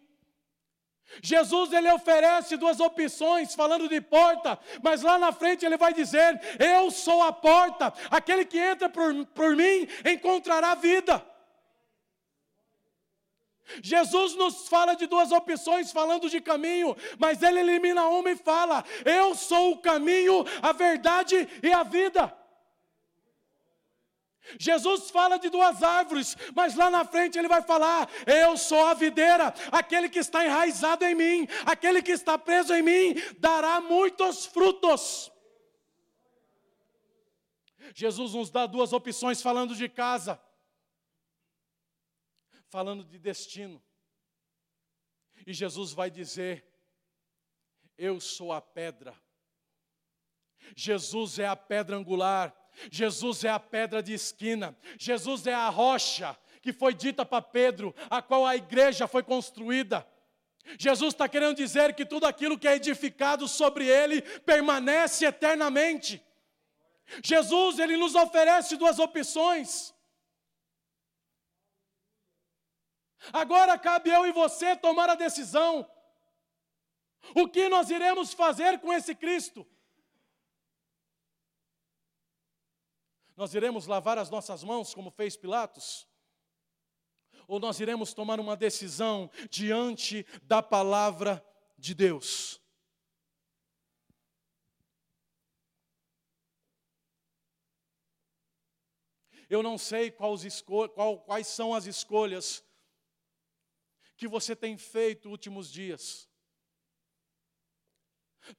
Jesus 1.21 1.71
ele 1.71 1.91
oferece 1.91 2.57
duas 2.57 2.79
opções, 2.79 3.55
falando 3.55 3.87
de 3.87 4.01
porta, 4.01 4.59
mas 4.83 5.01
lá 5.01 5.17
na 5.17 5.31
frente 5.31 5.65
ele 5.65 5.77
vai 5.77 5.93
dizer: 5.93 6.39
Eu 6.59 6.91
sou 6.91 7.21
a 7.21 7.31
porta, 7.31 7.93
aquele 8.09 8.45
que 8.45 8.57
entra 8.57 8.89
por, 8.89 9.25
por 9.27 9.55
mim 9.55 9.87
encontrará 10.05 10.75
vida. 10.75 11.25
Jesus 13.81 14.35
nos 14.35 14.67
fala 14.67 14.95
de 14.95 15.07
duas 15.07 15.31
opções, 15.31 15.91
falando 15.91 16.29
de 16.29 16.39
caminho, 16.39 16.95
mas 17.17 17.41
ele 17.41 17.59
elimina 17.59 18.07
uma 18.07 18.31
e 18.31 18.35
fala: 18.35 18.83
Eu 19.03 19.35
sou 19.35 19.71
o 19.71 19.77
caminho, 19.77 20.45
a 20.61 20.71
verdade 20.71 21.47
e 21.63 21.71
a 21.71 21.83
vida. 21.83 22.44
Jesus 24.59 25.09
fala 25.09 25.37
de 25.37 25.49
duas 25.49 25.81
árvores, 25.81 26.35
mas 26.55 26.75
lá 26.75 26.89
na 26.89 27.03
frente 27.03 27.37
ele 27.37 27.47
vai 27.47 27.61
falar: 27.61 28.09
Eu 28.25 28.57
sou 28.57 28.85
a 28.85 28.93
videira, 28.93 29.53
aquele 29.71 30.09
que 30.09 30.19
está 30.19 30.45
enraizado 30.45 31.03
em 31.05 31.15
mim, 31.15 31.47
aquele 31.65 32.01
que 32.01 32.11
está 32.11 32.37
preso 32.37 32.73
em 32.73 32.81
mim, 32.81 33.15
dará 33.39 33.81
muitos 33.81 34.45
frutos. 34.45 35.31
Jesus 37.93 38.33
nos 38.33 38.49
dá 38.49 38.65
duas 38.65 38.93
opções 38.93 39.41
falando 39.41 39.75
de 39.75 39.87
casa, 39.89 40.41
falando 42.69 43.03
de 43.03 43.17
destino. 43.17 43.83
E 45.45 45.53
Jesus 45.53 45.91
vai 45.91 46.09
dizer: 46.11 46.65
Eu 47.97 48.19
sou 48.19 48.51
a 48.53 48.61
pedra. 48.61 49.15
Jesus 50.75 51.37
é 51.37 51.47
a 51.47 51.55
pedra 51.55 51.95
angular 51.95 52.55
Jesus 52.91 53.43
é 53.43 53.49
a 53.49 53.59
pedra 53.59 54.03
de 54.03 54.13
esquina, 54.13 54.77
Jesus 54.97 55.47
é 55.47 55.53
a 55.53 55.69
rocha 55.69 56.37
que 56.61 56.73
foi 56.73 56.93
dita 56.93 57.23
para 57.23 57.41
Pedro, 57.41 57.93
a 58.09 58.21
qual 58.21 58.45
a 58.45 58.55
igreja 58.55 59.07
foi 59.07 59.21
construída. 59.21 60.05
Jesus 60.79 61.13
está 61.13 61.29
querendo 61.29 61.55
dizer 61.55 61.93
que 61.93 62.03
tudo 62.03 62.25
aquilo 62.25 62.57
que 62.57 62.67
é 62.67 62.75
edificado 62.75 63.47
sobre 63.47 63.85
ele 63.87 64.21
permanece 64.41 65.25
eternamente. 65.25 66.25
Jesus, 67.23 67.77
ele 67.77 67.95
nos 67.97 68.15
oferece 68.15 68.75
duas 68.77 68.97
opções. 68.97 69.93
Agora 73.31 73.77
cabe 73.77 74.09
eu 74.09 74.25
e 74.25 74.31
você 74.31 74.75
tomar 74.75 75.09
a 75.09 75.15
decisão. 75.15 75.87
O 77.35 77.47
que 77.47 77.69
nós 77.69 77.89
iremos 77.89 78.33
fazer 78.33 78.79
com 78.79 78.91
esse 78.91 79.15
Cristo? 79.15 79.67
Nós 83.35 83.53
iremos 83.53 83.85
lavar 83.85 84.17
as 84.17 84.29
nossas 84.29 84.63
mãos, 84.63 84.93
como 84.93 85.11
fez 85.11 85.35
Pilatos? 85.35 86.07
Ou 87.47 87.59
nós 87.59 87.79
iremos 87.79 88.13
tomar 88.13 88.39
uma 88.39 88.55
decisão 88.55 89.29
diante 89.49 90.25
da 90.43 90.63
palavra 90.63 91.45
de 91.77 91.93
Deus? 91.93 92.61
Eu 99.49 99.61
não 99.61 99.77
sei 99.77 100.09
quais 100.09 101.47
são 101.47 101.73
as 101.73 101.85
escolhas 101.85 102.63
que 104.17 104.27
você 104.27 104.55
tem 104.55 104.77
feito 104.77 105.29
últimos 105.29 105.71
dias. 105.71 106.27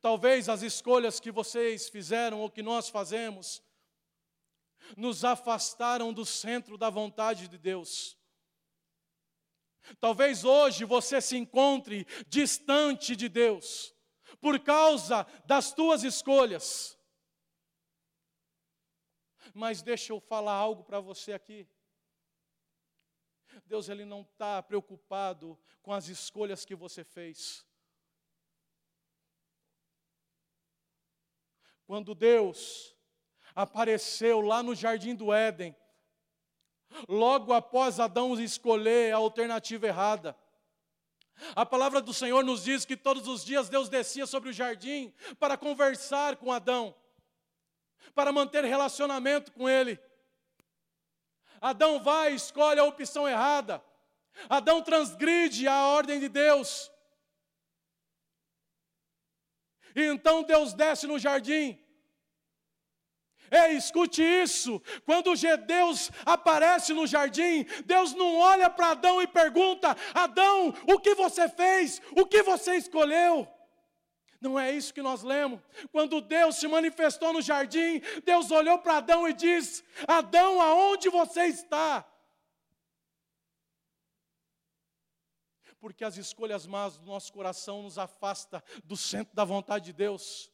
Talvez 0.01 0.49
as 0.49 0.63
escolhas 0.63 1.19
que 1.19 1.33
vocês 1.33 1.89
fizeram 1.89 2.41
ou 2.41 2.51
que 2.51 2.63
nós 2.63 2.89
fazemos 2.89 3.63
nos 4.97 5.25
afastaram 5.25 6.13
do 6.13 6.27
centro 6.27 6.77
da 6.77 6.91
vontade 6.91 7.49
de 7.49 7.57
Deus. 7.57 8.17
Talvez 10.01 10.45
hoje 10.45 10.85
você 10.85 11.21
se 11.21 11.37
encontre 11.37 12.07
distante 12.29 13.15
de 13.15 13.29
Deus, 13.29 13.95
por 14.41 14.59
causa 14.61 15.25
das 15.45 15.73
tuas 15.73 16.03
escolhas. 16.03 16.99
Mas 19.55 19.83
deixa 19.83 20.13
eu 20.13 20.21
falar 20.21 20.55
algo 20.55 20.85
para 20.85 21.01
você 21.01 21.33
aqui. 21.33 21.69
Deus 23.65 23.89
ele 23.89 24.05
não 24.05 24.23
está 24.23 24.63
preocupado 24.63 25.59
com 25.83 25.93
as 25.93 26.09
escolhas 26.09 26.65
que 26.65 26.75
você 26.75 27.03
fez. 27.03 27.67
Quando 31.87 32.15
Deus 32.15 32.96
apareceu 33.57 34.43
lá 34.43 34.63
no 34.63 34.75
jardim 34.75 35.15
do 35.15 35.33
Éden, 35.33 35.75
logo 37.09 37.55
após 37.55 37.99
Adão 37.99 38.39
escolher 38.39 39.15
a 39.15 39.17
alternativa 39.17 39.87
errada. 39.87 40.37
A 41.55 41.65
palavra 41.65 42.03
do 42.03 42.13
Senhor 42.13 42.45
nos 42.45 42.65
diz 42.65 42.85
que 42.85 42.97
todos 42.97 43.27
os 43.27 43.43
dias 43.43 43.71
Deus 43.71 43.89
descia 43.89 44.27
sobre 44.27 44.51
o 44.51 44.53
jardim 44.53 45.13
para 45.39 45.57
conversar 45.57 46.37
com 46.37 46.53
Adão, 46.53 46.95
para 48.15 48.31
manter 48.31 48.63
relacionamento 48.63 49.51
com 49.53 49.69
ele. 49.69 49.99
Adão 51.59 52.03
vai 52.03 52.35
escolhe 52.35 52.79
a 52.79 52.85
opção 52.85 53.27
errada. 53.27 53.83
Adão 54.51 54.83
transgride 54.83 55.67
a 55.67 55.87
ordem 55.87 56.21
de 56.21 56.29
Deus. 56.29 56.91
E 59.95 60.03
então 60.03 60.43
Deus 60.43 60.75
desce 60.75 61.07
no 61.07 61.19
jardim 61.19 61.86
Ei, 63.51 63.77
escute 63.77 64.23
isso. 64.23 64.81
Quando 65.05 65.33
Deus 65.67 66.11
aparece 66.25 66.93
no 66.93 67.07
jardim, 67.07 67.65
Deus 67.85 68.15
não 68.15 68.37
olha 68.39 68.69
para 68.71 68.91
Adão 68.91 69.21
e 69.23 69.27
pergunta: 69.27 69.97
Adão, 70.15 70.75
o 70.87 70.99
que 70.99 71.15
você 71.15 71.49
fez? 71.49 72.01
O 72.17 72.27
que 72.27 72.43
você 72.43 72.75
escolheu? 72.77 73.49
Não 74.41 74.59
é 74.59 74.71
isso 74.71 74.93
que 74.93 75.03
nós 75.03 75.23
lemos. 75.23 75.61
Quando 75.91 76.21
Deus 76.21 76.57
se 76.57 76.69
manifestou 76.69 77.33
no 77.33 77.41
jardim, 77.41 78.01
Deus 78.25 78.51
olhou 78.51 78.79
para 78.79 78.99
Adão 78.99 79.29
e 79.29 79.33
disse: 79.33 79.85
Adão, 80.07 80.61
aonde 80.61 81.09
você 81.09 81.47
está? 81.47 82.07
Porque 85.79 86.05
as 86.05 86.17
escolhas 86.17 86.67
más 86.67 86.97
do 86.99 87.07
nosso 87.07 87.33
coração 87.33 87.83
nos 87.83 87.99
afasta 87.99 88.63
do 88.85 88.97
centro 88.97 89.35
da 89.35 89.45
vontade 89.45 89.87
de 89.87 89.93
Deus. 89.93 90.51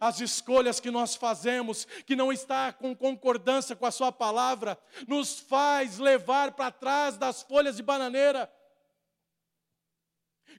As 0.00 0.20
escolhas 0.20 0.80
que 0.80 0.90
nós 0.90 1.14
fazemos, 1.16 1.84
que 2.06 2.16
não 2.16 2.32
está 2.32 2.72
com 2.72 2.94
concordância 2.94 3.74
com 3.74 3.86
a 3.86 3.90
Sua 3.90 4.12
palavra, 4.12 4.78
nos 5.06 5.40
faz 5.40 5.98
levar 5.98 6.52
para 6.52 6.70
trás 6.70 7.16
das 7.16 7.42
folhas 7.42 7.76
de 7.76 7.82
bananeira 7.82 8.52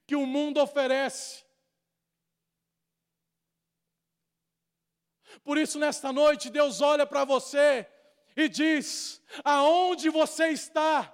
que 0.06 0.16
o 0.16 0.26
mundo 0.26 0.62
oferece. 0.62 1.44
Por 5.44 5.58
isso, 5.58 5.80
nesta 5.80 6.12
noite, 6.12 6.50
Deus 6.50 6.82
olha 6.82 7.06
para 7.06 7.26
você 7.26 7.88
e 8.36 8.48
diz: 8.48 9.22
aonde 9.44 10.10
você 10.10 10.50
está? 10.50 11.14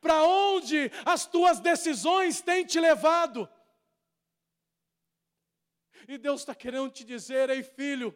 Para 0.00 0.22
onde 0.22 0.90
as 1.04 1.26
tuas 1.26 1.60
decisões 1.60 2.40
têm 2.40 2.64
te 2.64 2.80
levado? 2.80 3.48
E 6.06 6.18
Deus 6.18 6.40
está 6.40 6.54
querendo 6.54 6.90
te 6.90 7.04
dizer, 7.04 7.48
ei 7.48 7.62
filho, 7.62 8.14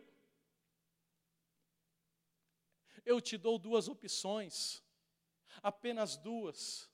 eu 3.05 3.20
te 3.20 3.39
dou 3.39 3.59
duas 3.59 3.89
opções, 3.89 4.82
apenas 5.62 6.16
duas. 6.16 6.91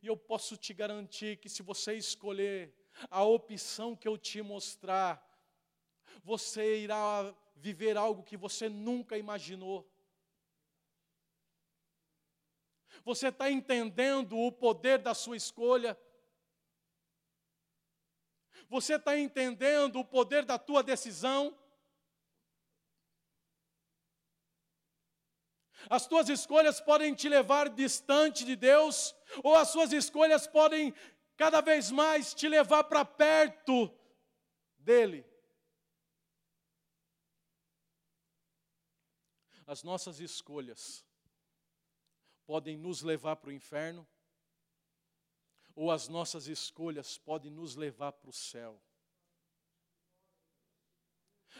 E 0.00 0.06
eu 0.06 0.16
posso 0.16 0.56
te 0.56 0.72
garantir 0.72 1.36
que 1.36 1.48
se 1.48 1.62
você 1.62 1.94
escolher 1.94 2.74
a 3.10 3.22
opção 3.24 3.94
que 3.94 4.08
eu 4.08 4.16
te 4.16 4.40
mostrar, 4.40 5.22
você 6.22 6.78
irá 6.78 7.34
viver 7.54 7.96
algo 7.96 8.22
que 8.22 8.36
você 8.36 8.68
nunca 8.68 9.18
imaginou. 9.18 9.88
Você 13.04 13.28
está 13.28 13.50
entendendo 13.50 14.38
o 14.38 14.50
poder 14.50 14.98
da 14.98 15.12
sua 15.12 15.36
escolha? 15.36 15.98
Você 18.68 18.94
está 18.94 19.18
entendendo 19.18 19.98
o 19.98 20.04
poder 20.04 20.44
da 20.44 20.58
tua 20.58 20.82
decisão? 20.82 21.56
As 25.90 26.06
tuas 26.06 26.28
escolhas 26.28 26.80
podem 26.80 27.14
te 27.14 27.28
levar 27.28 27.68
distante 27.68 28.44
de 28.44 28.56
Deus, 28.56 29.14
ou 29.42 29.54
as 29.54 29.68
suas 29.68 29.92
escolhas 29.92 30.46
podem 30.46 30.94
cada 31.36 31.60
vez 31.60 31.90
mais 31.90 32.32
te 32.32 32.48
levar 32.48 32.84
para 32.84 33.04
perto 33.04 33.92
dEle. 34.78 35.26
As 39.66 39.82
nossas 39.82 40.20
escolhas 40.20 41.04
podem 42.44 42.76
nos 42.76 43.02
levar 43.02 43.36
para 43.36 43.50
o 43.50 43.52
inferno, 43.52 44.06
ou 45.74 45.90
as 45.90 46.08
nossas 46.08 46.46
escolhas 46.46 47.18
podem 47.18 47.50
nos 47.50 47.76
levar 47.76 48.12
para 48.12 48.30
o 48.30 48.32
céu. 48.32 48.80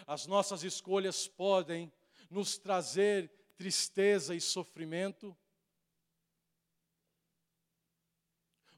As 0.06 0.26
nossas 0.26 0.62
escolhas 0.62 1.28
podem 1.28 1.92
nos 2.30 2.58
trazer 2.58 3.28
tristeza 3.56 4.34
e 4.34 4.40
sofrimento, 4.40 5.36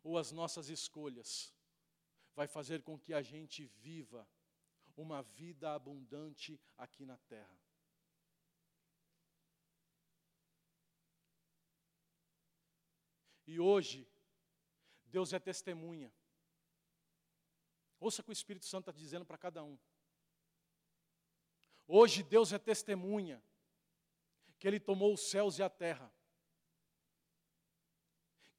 ou 0.02 0.18
as 0.18 0.32
nossas 0.32 0.68
escolhas 0.68 1.54
vai 2.34 2.46
fazer 2.46 2.82
com 2.82 2.98
que 2.98 3.14
a 3.14 3.22
gente 3.22 3.64
viva 3.64 4.28
uma 4.96 5.22
vida 5.22 5.72
abundante 5.72 6.60
aqui 6.76 7.06
na 7.06 7.16
terra. 7.16 7.58
E 13.46 13.60
hoje, 13.60 14.08
Deus 15.14 15.32
é 15.32 15.38
testemunha. 15.38 16.12
Ouça 18.00 18.20
o 18.20 18.24
que 18.24 18.30
o 18.30 18.32
Espírito 18.32 18.66
Santo 18.66 18.90
está 18.90 18.92
dizendo 19.00 19.24
para 19.24 19.38
cada 19.38 19.62
um. 19.62 19.78
Hoje 21.86 22.24
Deus 22.24 22.52
é 22.52 22.58
testemunha 22.58 23.40
que 24.58 24.66
Ele 24.66 24.80
tomou 24.80 25.14
os 25.14 25.20
céus 25.30 25.56
e 25.56 25.62
a 25.62 25.70
terra. 25.70 26.12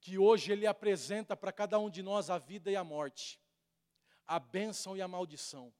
Que 0.00 0.16
hoje 0.16 0.50
Ele 0.50 0.66
apresenta 0.66 1.36
para 1.36 1.52
cada 1.52 1.78
um 1.78 1.90
de 1.90 2.02
nós 2.02 2.30
a 2.30 2.38
vida 2.38 2.70
e 2.70 2.76
a 2.76 2.82
morte, 2.82 3.38
a 4.26 4.38
bênção 4.38 4.96
e 4.96 5.02
a 5.02 5.08
maldição, 5.08 5.74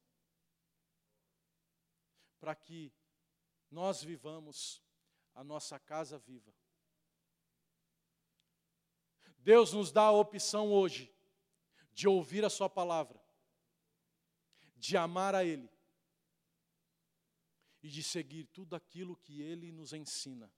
para 2.38 2.54
que 2.54 2.92
nós 3.70 4.02
vivamos 4.02 4.82
a 5.34 5.42
nossa 5.42 5.78
casa 5.78 6.18
viva. 6.18 6.52
Deus 9.46 9.72
nos 9.72 9.92
dá 9.92 10.02
a 10.02 10.10
opção 10.10 10.72
hoje 10.72 11.08
de 11.94 12.08
ouvir 12.08 12.44
a 12.44 12.50
Sua 12.50 12.68
palavra, 12.68 13.22
de 14.74 14.96
amar 14.96 15.36
a 15.36 15.44
Ele 15.44 15.70
e 17.80 17.88
de 17.88 18.02
seguir 18.02 18.46
tudo 18.46 18.74
aquilo 18.74 19.14
que 19.14 19.40
Ele 19.40 19.70
nos 19.70 19.92
ensina. 19.92 20.52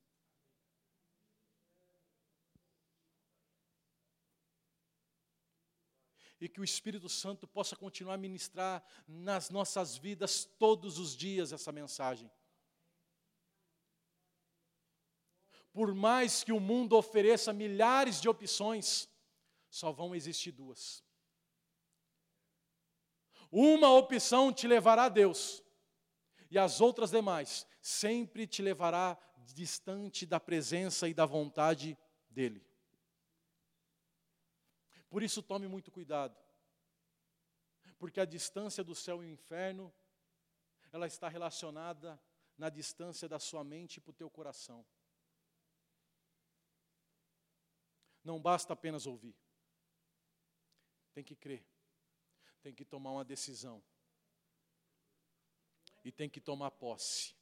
E 6.41 6.49
que 6.49 6.59
o 6.59 6.65
Espírito 6.65 7.11
Santo 7.11 7.47
possa 7.47 7.77
continuar 7.77 8.15
a 8.15 8.17
ministrar 8.17 8.83
nas 9.07 9.51
nossas 9.51 9.99
vidas 9.99 10.47
todos 10.47 10.99
os 10.99 11.15
dias 11.15 11.53
essa 11.53 11.71
mensagem. 11.71 12.31
Por 15.73 15.95
mais 15.95 16.43
que 16.43 16.53
o 16.53 16.61
mundo 16.61 16.97
ofereça 16.97 17.53
milhares 17.53 18.21
de 18.21 18.29
opções, 18.29 19.09
só 19.71 19.93
vão 19.93 20.15
existir 20.15 20.53
duas. 20.53 21.05
Uma 23.51 23.91
opção 23.93 24.53
te 24.53 24.67
levará 24.67 25.05
a 25.05 25.09
Deus, 25.09 25.63
e 26.51 26.59
as 26.59 26.81
outras 26.81 27.11
demais 27.11 27.67
sempre 27.81 28.47
te 28.47 28.63
levará 28.63 29.19
distante 29.55 30.27
da 30.27 30.39
presença 30.39 31.09
e 31.09 31.15
da 31.15 31.25
vontade 31.25 31.97
dEle. 32.29 32.67
Por 35.09 35.23
isso, 35.23 35.43
tome 35.43 35.67
muito 35.67 35.91
cuidado, 35.91 36.37
porque 37.99 38.21
a 38.21 38.27
distância 38.27 38.85
do 38.85 38.95
céu 38.95 39.23
e 39.23 39.27
o 39.27 39.31
inferno, 39.31 39.93
ela 40.93 41.07
está 41.07 41.29
relacionada 41.29 42.21
na 42.57 42.69
distância 42.69 43.29
da 43.29 43.39
sua 43.39 43.65
mente 43.65 44.01
para 44.01 44.11
o 44.11 44.15
teu 44.15 44.29
coração. 44.29 44.85
Não 48.25 48.41
basta 48.41 48.73
apenas 48.73 49.07
ouvir. 49.07 49.35
Tem 51.15 51.25
que 51.25 51.35
crer. 51.35 51.67
Tem 52.63 52.75
que 52.75 52.85
tomar 52.85 53.13
uma 53.13 53.25
decisão. 53.25 53.83
E 56.05 56.13
tem 56.13 56.29
que 56.29 56.41
tomar 56.41 56.71
posse. 56.71 57.37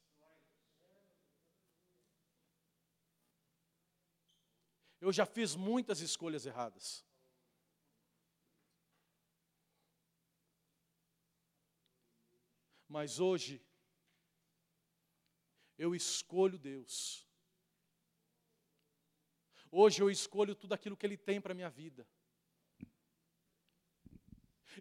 Eu 4.99 5.11
já 5.11 5.25
fiz 5.25 5.55
muitas 5.55 5.99
escolhas 5.99 6.45
erradas. 6.45 7.05
Mas 12.87 13.19
hoje, 13.19 13.63
eu 15.77 15.93
escolho 15.93 16.57
Deus. 16.57 17.26
Hoje 19.71 20.01
eu 20.01 20.09
escolho 20.09 20.55
tudo 20.55 20.73
aquilo 20.73 20.95
que 20.95 21.05
Ele 21.05 21.17
tem 21.17 21.41
para 21.41 21.51
a 21.51 21.55
minha 21.55 21.69
vida. 21.69 22.07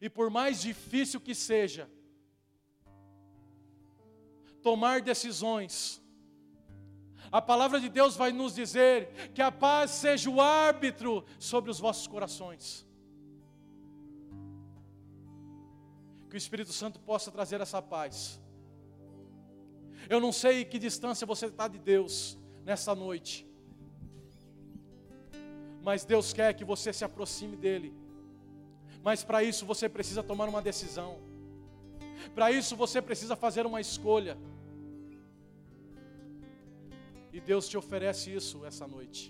E 0.01 0.09
por 0.09 0.30
mais 0.30 0.61
difícil 0.61 1.20
que 1.20 1.34
seja, 1.34 1.91
tomar 4.62 5.01
decisões, 5.01 6.03
a 7.32 7.41
palavra 7.41 7.80
de 7.80 7.89
Deus 7.89 8.16
vai 8.16 8.30
nos 8.32 8.55
dizer 8.55 9.30
que 9.32 9.43
a 9.43 9.51
paz 9.51 9.91
seja 9.91 10.30
o 10.30 10.41
árbitro 10.41 11.24
sobre 11.39 11.70
os 11.70 11.80
vossos 11.80 12.07
corações. 12.07 12.87
Que 16.28 16.37
o 16.37 16.39
Espírito 16.39 16.72
Santo 16.72 17.01
possa 17.01 17.30
trazer 17.30 17.61
essa 17.61 17.80
paz. 17.80 18.41
Eu 20.09 20.20
não 20.20 20.30
sei 20.30 20.64
que 20.64 20.78
distância 20.78 21.26
você 21.26 21.47
está 21.47 21.66
de 21.66 21.78
Deus 21.78 22.39
nessa 22.64 22.95
noite 22.95 23.47
mas 25.87 26.05
Deus 26.05 26.32
quer 26.32 26.53
que 26.53 26.64
você 26.64 26.93
se 26.93 27.05
aproxime 27.05 27.57
dEle. 27.57 27.95
Mas 29.05 29.22
para 29.22 29.41
isso 29.51 29.64
você 29.64 29.89
precisa 29.89 30.20
tomar 30.30 30.49
uma 30.49 30.61
decisão, 30.61 31.11
para 32.34 32.51
isso 32.51 32.74
você 32.74 33.01
precisa 33.01 33.37
fazer 33.37 33.64
uma 33.64 33.80
escolha. 33.80 34.37
E 37.32 37.41
Deus 37.41 37.68
te 37.68 37.76
oferece 37.76 38.34
isso 38.34 38.66
essa 38.66 38.84
noite. 38.97 39.22